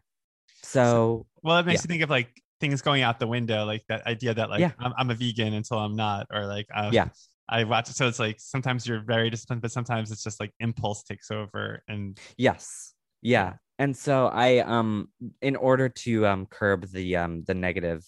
[0.64, 1.84] so Well, it makes Yeah.
[1.84, 2.30] you think of like
[2.60, 4.72] things going out the window, like that idea that like Yeah.
[4.80, 7.10] I'm, I'm a vegan until I'm not, or like um, Yeah.
[7.50, 7.90] I watch.
[7.90, 7.96] It.
[7.96, 11.82] So it's like sometimes you're very disciplined, but sometimes it's just like impulse takes over,
[11.88, 12.94] and Yes.
[13.22, 13.54] Yeah.
[13.80, 15.10] And so I um
[15.42, 18.04] in order to um curb the um the negative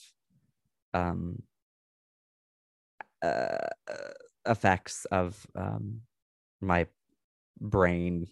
[0.94, 1.44] um
[3.22, 3.68] uh
[4.48, 6.02] effects of um
[6.62, 6.88] my
[7.62, 8.28] brain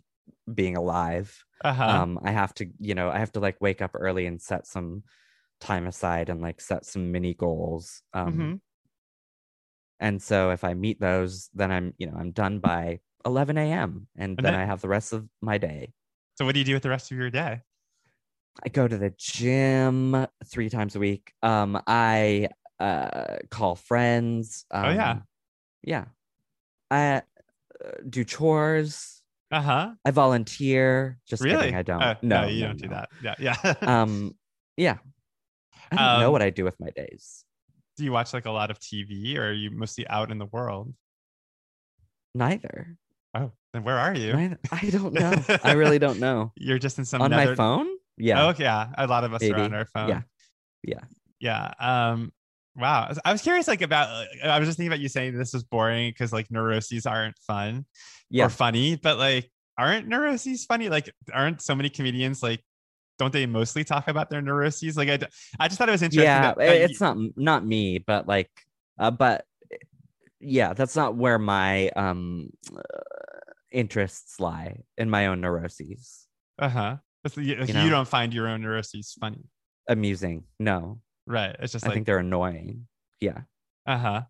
[0.54, 1.84] being alive uh-huh.
[1.94, 4.68] um I have to you know I have to like wake up early and set
[4.68, 5.04] some
[5.60, 8.62] time aside and like set some mini goals um Mhm.
[10.00, 14.08] and so if I meet those then I'm you know I'm done by 11 a.m
[14.16, 15.94] and And then that- I have the rest of my day
[16.36, 17.62] so what do you do with the rest of your day?
[18.64, 21.34] I go to the gym three times a week.
[21.44, 22.50] Um, I
[22.80, 24.66] uh call friends.
[24.72, 25.20] Um, Oh, yeah.
[25.84, 26.06] yeah.
[26.92, 27.18] I
[27.84, 29.17] uh, do chores.
[29.52, 29.92] Uh huh.
[30.04, 31.20] I volunteer.
[31.28, 31.58] Just Really?
[31.58, 31.76] kidding.
[31.76, 32.02] I don't.
[32.02, 33.10] Uh, no, you no, don't do that.
[33.24, 33.74] Yeah, yeah.
[33.82, 34.36] Um,
[34.76, 34.98] yeah.
[35.92, 37.46] I don't know Um, what I do with my days.
[37.96, 40.46] do you watch like a lot of TV, or are you mostly out in the
[40.48, 40.94] world?
[42.36, 42.98] Neither.
[43.34, 44.34] Oh, then where are you?
[44.34, 44.60] Neither.
[44.72, 45.34] I don't know.
[45.64, 46.52] I really don't know.
[46.56, 47.88] You're just in some On nether- my phone?
[48.18, 48.46] Yeah.
[48.46, 48.90] Oh, okay, yeah.
[48.98, 50.10] A lot of us are on our phone.
[50.10, 50.22] Yeah.
[50.84, 51.02] Yeah.
[51.40, 51.74] Yeah.
[51.80, 52.32] Um.
[52.78, 53.12] Wow.
[53.26, 54.08] I was curious, like about.
[54.44, 57.38] uh, I was just thinking about you saying this is boring because like neuroses aren't
[57.40, 57.86] fun
[58.30, 58.46] Yeah.
[58.46, 60.88] or funny, but like aren't neuroses funny?
[60.90, 62.62] Like aren't so many comedians like?
[63.20, 64.96] Don't they mostly talk about their neuroses?
[64.96, 65.18] Like I,
[65.60, 66.26] I just thought it was interesting.
[66.26, 66.42] yeah.
[66.54, 68.52] that- that you- it's not not me, but like,
[69.00, 69.44] uh, but
[70.40, 72.82] yeah, that's not where my um uh,
[73.72, 76.28] interests lie in my own neuroses.
[76.60, 76.98] Uh-huh.
[77.24, 77.90] But you, like, you know?
[77.90, 79.46] don't find your own neuroses funny.
[79.90, 80.44] Amusing.
[80.60, 81.56] No, Right.
[81.60, 82.88] It's just I like think they're annoying.
[83.20, 83.42] Yeah.
[83.86, 84.24] uh-huh.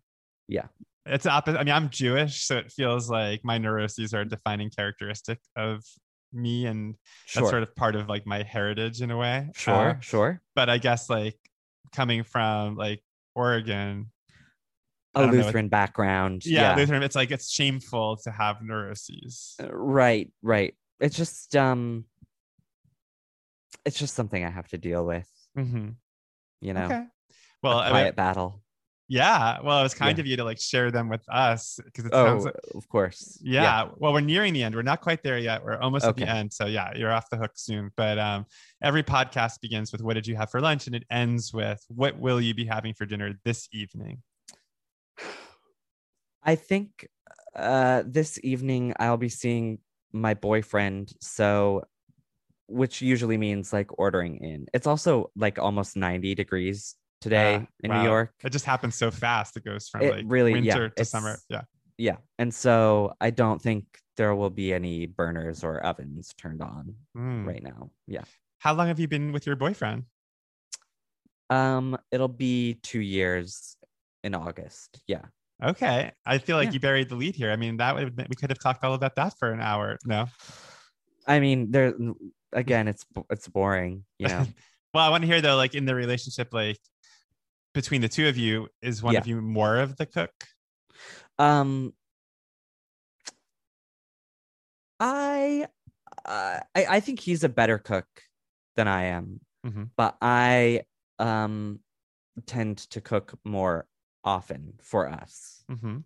[0.48, 0.66] Yeah.
[1.06, 1.58] It's opposite.
[1.58, 5.82] I mean, I'm Jewish, so it feels like my neuroses are a defining characteristic of
[6.32, 6.96] me and
[7.26, 7.42] Sure.
[7.42, 9.48] that's sort of part of like my heritage in a way.
[9.54, 9.74] sure.
[9.90, 10.42] Uh, sure.
[10.54, 11.38] but I guess like
[11.92, 13.02] coming from like
[13.34, 14.10] Oregon,
[15.14, 16.44] a don't know, Lutheran background.
[16.44, 16.76] yeah, Yeah.
[16.76, 19.54] Lutheran, it's like it's shameful to have neuroses.
[19.62, 20.30] Uh, Right.
[20.42, 20.74] Right.
[21.00, 22.04] It's just um.
[23.84, 25.28] It's just something I have to deal with.
[25.56, 25.94] Mhm.
[26.60, 27.04] You know, Okay.
[27.62, 28.62] Well, a I mean, quiet battle.
[29.08, 29.60] yeah.
[29.62, 30.22] Well, it was kind Yeah.
[30.22, 33.38] of you to like share them with us because it Oh, sounds like, of course.
[33.42, 33.88] yeah.
[33.96, 34.74] Well, we're nearing the end.
[34.74, 35.64] We're not quite there yet.
[35.64, 36.52] We're almost at the end.
[36.52, 37.90] So yeah, you're off the hook soon.
[37.96, 38.46] But um,
[38.82, 42.18] every podcast begins with "What did you have for lunch?" and it ends with "What
[42.18, 44.22] will you be having for dinner this evening?"
[46.42, 47.08] I think
[47.54, 49.78] uh, this evening I'll be seeing
[50.12, 51.12] my boyfriend.
[51.20, 51.84] So,
[52.68, 54.66] which usually means like ordering in.
[54.72, 58.02] It's also like almost 90 degrees today Ah, in wow.
[58.02, 58.32] New York.
[58.44, 59.56] It just happens so fast.
[59.56, 61.38] It goes from It like really- yeah, winter to summer.
[61.48, 61.62] Yeah.
[61.96, 62.16] Yeah.
[62.38, 63.84] And so I don't think
[64.16, 67.46] there will be any burners or ovens turned on Mm.
[67.46, 67.90] right now.
[68.06, 68.22] Yeah.
[68.58, 70.04] How long have you been with your boyfriend?
[71.50, 73.76] Um, it'll be two years
[74.22, 75.00] in August.
[75.06, 75.22] Yeah.
[75.62, 76.72] Okay, I feel like Yeah.
[76.74, 77.50] you buried the lead here.
[77.50, 79.98] I mean, that would we could have talked all about that for an hour.
[80.04, 80.26] No,
[81.26, 81.94] I mean, there
[82.52, 84.46] again, it's it's boring, you know.
[84.94, 86.78] well, I want to hear though, like in the relationship, like
[87.74, 89.20] between the two of you, is one Yeah.
[89.20, 90.32] of you more of the cook?
[91.38, 91.92] Um,
[95.00, 95.68] I,
[96.24, 98.06] uh, I, I think he's a better cook
[98.76, 99.90] than I am, Mhm.
[99.96, 100.82] but I
[101.18, 101.80] um
[102.46, 103.86] tend to cook more
[104.24, 105.64] often for us.
[105.70, 105.98] Mm-hmm.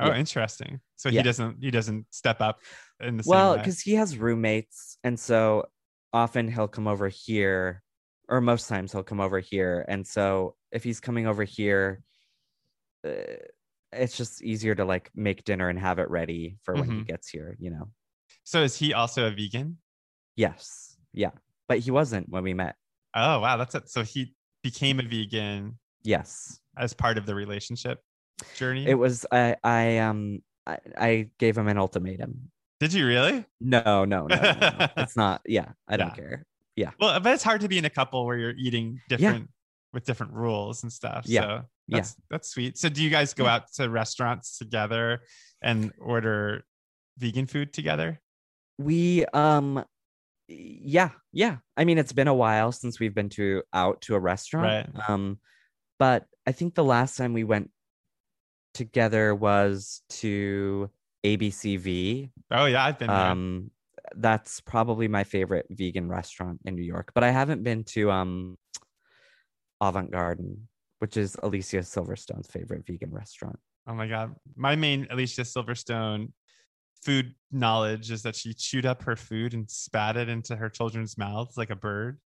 [0.00, 0.14] Oh, Yeah.
[0.16, 0.80] interesting.
[0.96, 1.20] So Yeah.
[1.20, 2.60] he doesn't he doesn't step up
[3.00, 3.62] in the Well, same way.
[3.62, 5.66] because he has roommates, and so
[6.12, 7.82] often he'll come over here,
[8.28, 12.02] or most times he'll come over here, and so if he's coming over here.
[13.06, 13.36] Uh,
[13.94, 17.06] it's just easier to like make dinner and have it ready for when he Mhm.
[17.06, 17.90] gets here, you know.
[18.44, 19.76] So is he also a vegan?
[20.34, 20.96] Yes.
[21.12, 21.32] Yeah.
[21.68, 22.76] But he wasn't when we met.
[23.14, 23.90] Oh wow, that's it.
[23.90, 26.60] So he became a vegan Yes.
[26.78, 28.00] as part of the relationship
[28.54, 28.86] journey.
[28.86, 32.50] It was I I um I, I gave him an ultimatum.
[32.82, 33.44] Did you really?
[33.60, 35.40] No, no, no, no, it's not.
[35.46, 36.14] Yeah, I don't Yeah.
[36.14, 36.46] care.
[36.74, 36.90] Yeah.
[36.98, 39.50] Well, but it's hard to be in a couple where you're eating different
[39.92, 41.22] with different rules and stuff.
[41.26, 41.42] Yeah.
[41.42, 41.48] So
[41.86, 41.96] Yeah.
[41.98, 42.76] that's that's sweet.
[42.76, 43.54] So do you guys go Yeah.
[43.54, 45.22] out to restaurants together
[45.62, 46.64] and order
[47.18, 48.20] vegan food together?
[48.78, 49.84] We um
[50.48, 51.58] yeah, yeah.
[51.76, 54.90] I mean it's been a while since we've been to out to a restaurant.
[54.92, 55.08] Right.
[55.08, 55.38] Um
[56.00, 57.70] but I think the last time we went
[58.74, 60.90] together was to
[61.24, 62.30] ABCV.
[62.50, 63.16] Oh yeah, I've been there.
[63.16, 63.70] Um,
[64.16, 67.12] that's probably my favorite vegan restaurant in New York.
[67.14, 68.58] But I haven't been to um,
[69.80, 70.68] Avant Garden,
[70.98, 73.58] which is Alicia Silverstone's favorite vegan restaurant.
[73.86, 74.34] Oh my god.
[74.56, 76.32] My main Alicia Silverstone
[77.02, 81.18] food knowledge is that she chewed up her food and spat it into her children's
[81.18, 82.18] mouths like a bird.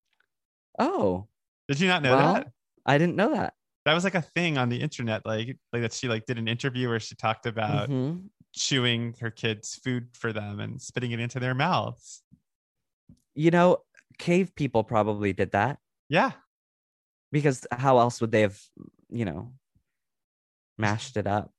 [0.79, 1.29] Oh,
[1.69, 2.49] Did you not know well, that?
[2.85, 3.55] I didn't know that.
[3.87, 6.49] That was like a thing on the internet, like like that she like did an
[6.49, 8.25] interview where she talked about Mhm.
[8.57, 12.23] Chewing her kids' food for them and spitting it into their mouths.
[13.35, 13.79] You know,
[14.19, 15.79] cave people probably did that
[16.09, 16.33] Yeah.
[17.31, 18.59] because how else would they have,
[19.11, 19.53] you know,
[20.79, 21.53] mashed it up?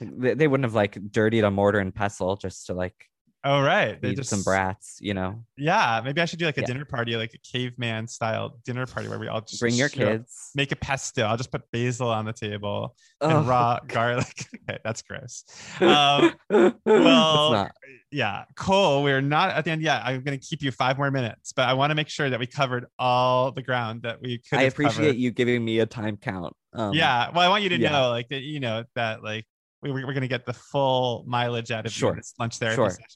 [0.00, 3.08] They, they wouldn't have like dirtied a mortar and pestle just to like
[3.44, 4.00] Oh right.
[4.00, 5.42] They just some brats, you know.
[5.56, 6.66] Yeah, maybe I should do like a Yeah.
[6.66, 10.50] dinner party, like a caveman style dinner party where we all just Bring your kids.
[10.54, 11.24] Make a pesto.
[11.24, 13.32] I'll just put basil on the table Ugh.
[13.32, 14.46] and raw garlic.
[14.68, 15.42] Okay, that's gross.
[15.80, 16.34] Um,
[16.86, 17.68] well,
[18.12, 20.02] yeah, Cole, we're not at the end yet.
[20.04, 22.38] I'm going to keep you five more minutes, but I want to make sure that
[22.38, 24.60] we covered all the ground that we could.
[24.60, 25.16] I appreciate covered.
[25.16, 26.54] you giving me a time count.
[26.74, 27.90] Um, Yeah, well, I want you to yeah.
[27.90, 29.46] know, like that, you know, that like
[29.82, 32.14] we, we're going to get the full mileage out of you Sure.
[32.14, 32.90] this lunch therapy Sure.
[32.90, 33.06] session.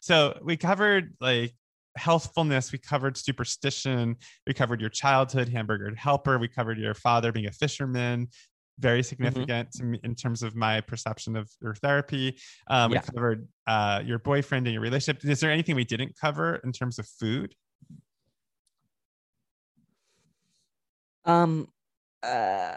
[0.00, 1.54] So we covered like
[1.96, 4.16] healthfulness, we covered superstition,
[4.46, 8.28] we covered your childhood hamburger helper, we covered your father being a fisherman.
[8.78, 9.08] Very Mm-hmm.
[9.08, 9.68] significant
[10.04, 12.36] in terms of my perception of your therapy.
[12.68, 13.00] Um, Yeah.
[13.00, 15.24] We covered uh, your boyfriend and your relationship.
[15.24, 17.54] Is there anything we didn't cover in terms of food?
[21.24, 21.68] Um.
[22.22, 22.76] Uh.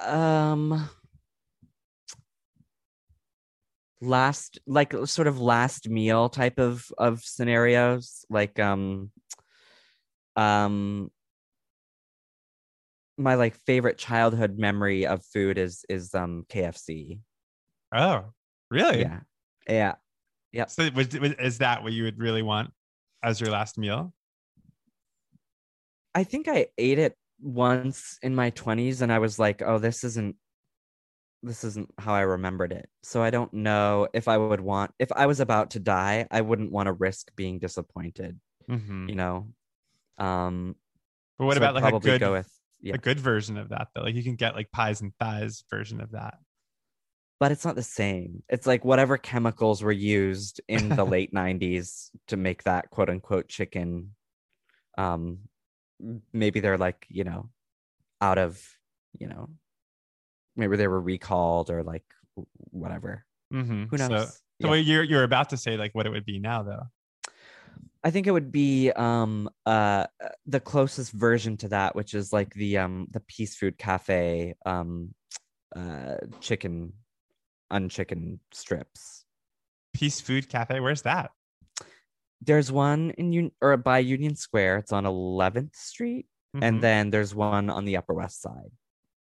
[0.00, 0.88] Um.
[4.00, 9.10] Last, like, sort of last meal type of of scenarios, like um.
[10.36, 11.10] Um.
[13.18, 17.20] My like favorite childhood memory of food is is um KFC.
[17.94, 18.32] Oh,
[18.70, 19.00] really?
[19.00, 19.20] Yeah.
[19.68, 19.94] Yeah,
[20.50, 20.66] yeah.
[20.66, 22.72] So was, was, is that what you would really want
[23.22, 24.12] as your last meal?
[26.14, 30.04] I think I ate it once in my 20s and I was like, oh, this
[30.04, 30.36] isn't
[31.44, 32.88] this isn't how I remembered it.
[33.02, 36.40] So I don't know if I would want if I was about to die, I
[36.40, 38.38] wouldn't want to risk being disappointed,
[38.70, 39.08] Mhm.
[39.08, 39.52] you know.
[40.18, 40.76] Um
[41.38, 42.48] But what so about I'd like a probably good go with
[42.80, 42.94] yeah.
[42.94, 44.02] a good version of that though?
[44.02, 46.34] Like you can get like pies and thighs version of that.
[47.40, 48.44] but it's not the same.
[48.48, 53.48] It's like whatever chemicals were used in the late 90s to make that quote unquote
[53.48, 54.14] chicken
[54.96, 55.38] um
[56.32, 57.50] maybe they're like, you know,
[58.20, 58.62] out of,
[59.18, 59.48] you know,
[60.56, 62.04] maybe they were recalled or like
[62.70, 63.24] whatever.
[63.52, 63.88] Mhm.
[63.90, 64.08] Who knows?
[64.08, 64.74] So, Yeah.
[64.74, 66.86] you're you're about to say like what it would be now though.
[68.04, 70.06] I think it would be um uh
[70.46, 75.14] the closest version to that, which is like the um the Peace Food Cafe um
[75.74, 76.92] uh chicken
[77.72, 79.24] unchicken strips.
[79.94, 80.80] Peace Food Cafe.
[80.80, 81.30] Where's that?
[82.44, 84.78] There's one in Un- or by Union Square.
[84.78, 86.26] It's on 11th Street,
[86.56, 86.62] Mhm.
[86.62, 88.72] and then there's one on the Upper West Side.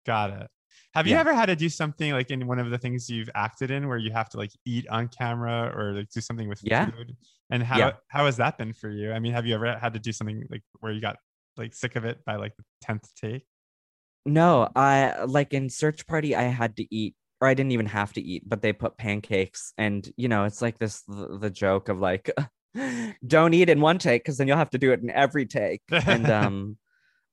[0.04, 0.50] got it.
[0.94, 1.20] Have you Yeah.
[1.20, 3.98] ever had to do something like in one of the things you've acted in where
[3.98, 6.90] you have to like eat on camera or like do something with Yeah.
[6.90, 7.16] food?
[7.50, 7.92] And how Yeah.
[8.08, 9.12] how has that been for you?
[9.12, 11.18] I mean, have you ever had to do something like where you got
[11.56, 13.46] like sick of it by like the tenth take?
[14.26, 18.12] No, I like in Search Party, I had to eat, or I didn't even have
[18.14, 21.88] to eat, but they put pancakes, and you know, it's like this the, the joke
[21.88, 22.28] of like,
[23.26, 25.82] don't eat in one take because then you'll have to do it in every take.
[25.90, 26.76] And um,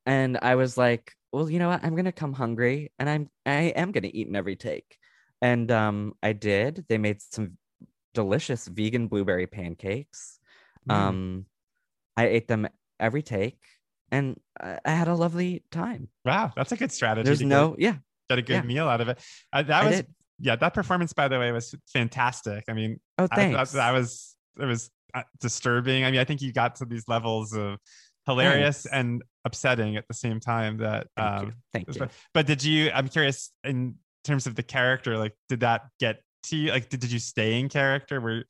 [0.06, 1.84] and I was like, well, you know what?
[1.84, 4.98] I'm gonna come hungry, and I'm I am gonna eat in every take,
[5.42, 6.86] and um, I did.
[6.90, 7.58] They made some
[8.14, 10.40] delicious vegan blueberry pancakes.
[10.90, 10.94] Mm.
[10.94, 11.46] Um,
[12.18, 12.68] I ate them
[13.00, 13.60] every take,
[14.12, 16.10] and I, I had a lovely time.
[16.26, 17.26] wow, that's a good strategy.
[17.26, 17.96] There's to get- no, yeah,
[18.30, 18.62] get a good yeah.
[18.64, 19.20] meal out of it.
[19.54, 20.08] Uh, that I was did.
[20.40, 22.64] yeah, that performance by the way was fantastic.
[22.68, 23.56] I mean, Oh, I thanks.
[23.72, 24.90] thought that was it was
[25.40, 26.06] disturbing.
[26.06, 27.78] I mean, I think you got to these levels of
[28.26, 28.96] hilarious Thanks.
[28.96, 30.78] and upsetting at the same time.
[30.78, 31.54] That Thank um, you.
[31.74, 32.08] Thank was you.
[32.34, 32.92] but did you?
[32.92, 35.18] I'm curious in terms of the character.
[35.18, 36.72] Like, did that get to you?
[36.72, 38.22] Like, did, did you stay in character?
[38.22, 38.44] Were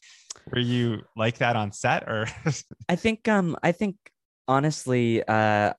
[0.52, 2.28] were you like that on set or?
[2.90, 3.96] I think um I think
[4.48, 5.74] honestly uh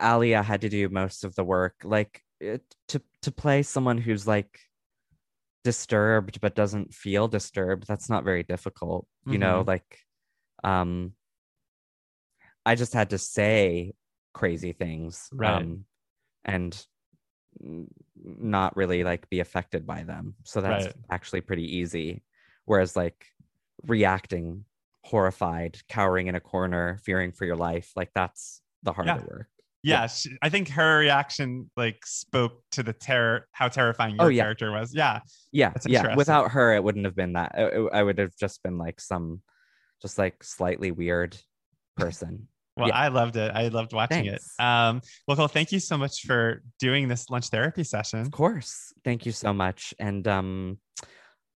[0.00, 4.26] Alia had to do most of the work like it, to to play someone who's
[4.26, 4.60] like
[5.68, 9.98] disturbed but doesn't feel disturbed that's not very difficult you know like
[10.64, 11.12] um
[12.64, 13.92] I just had to say
[14.32, 15.60] crazy things Right.
[15.60, 15.84] um
[16.44, 16.86] and
[18.16, 20.94] not really like be affected by them so that's Right.
[21.10, 22.22] actually pretty easy
[22.64, 23.26] whereas like
[23.86, 24.64] reacting
[25.04, 29.28] horrified cowering in a corner fearing for your life like that's the harder Yeah.
[29.32, 29.48] work
[29.82, 34.28] yeah, she, I think her reaction like spoke to the terror, how terrifying your Oh,
[34.28, 34.42] yeah.
[34.44, 34.94] character was.
[34.94, 35.20] Yeah,
[35.52, 36.14] Yeah, That's yeah.
[36.16, 37.52] Without her, it wouldn't have been that.
[37.56, 39.42] I- I I would have just been like some,
[40.02, 41.36] just like slightly weird
[41.96, 42.48] person.
[42.76, 42.96] well, Yeah.
[42.96, 43.50] I loved it.
[43.54, 44.54] I loved watching Thanks.
[44.58, 44.62] it.
[44.62, 48.20] Um, well, Cole, thank you so much for doing this lunch therapy session.
[48.20, 48.92] Of course.
[49.04, 49.94] Thank you so much.
[49.98, 50.78] And um,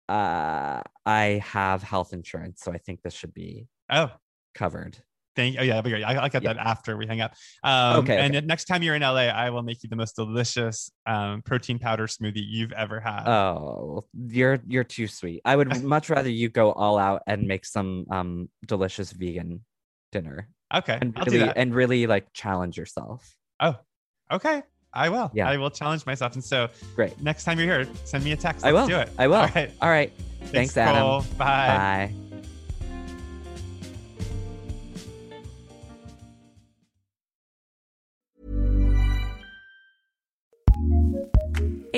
[0.09, 4.11] uh, I have health insurance, so I think this should be Oh,
[4.55, 4.99] covered.
[5.37, 5.57] Thank.
[5.59, 6.05] Oh yeah, that'd be great.
[6.05, 6.53] I, I'll get Yeah.
[6.55, 7.35] that after we hang up.
[7.65, 8.45] Um, Okay, And okay.
[8.47, 12.07] next time you're in LA, I will make you the most delicious um, protein powder
[12.07, 13.27] smoothie you've ever had.
[13.29, 15.41] Oh, you're you're too sweet.
[15.45, 19.65] I would much rather you go all out and make some um delicious vegan
[20.11, 21.57] dinner okay, and I'll do really that.
[21.57, 23.35] and really like challenge yourself.
[23.61, 23.77] Oh,
[24.31, 24.63] okay.
[24.95, 25.31] I will.
[25.33, 25.49] Yeah.
[25.49, 26.35] I will challenge myself.
[26.35, 27.19] And so Great.
[27.23, 28.63] next time you're here, send me a text.
[28.67, 28.99] I Let's will.
[28.99, 29.09] do it.
[29.19, 29.37] I will.
[29.37, 29.71] All right.
[29.81, 30.13] All right.
[30.47, 31.01] Thanks, Adam.
[31.03, 31.21] Cole.
[31.39, 32.13] Bye.
[32.19, 32.32] Bye.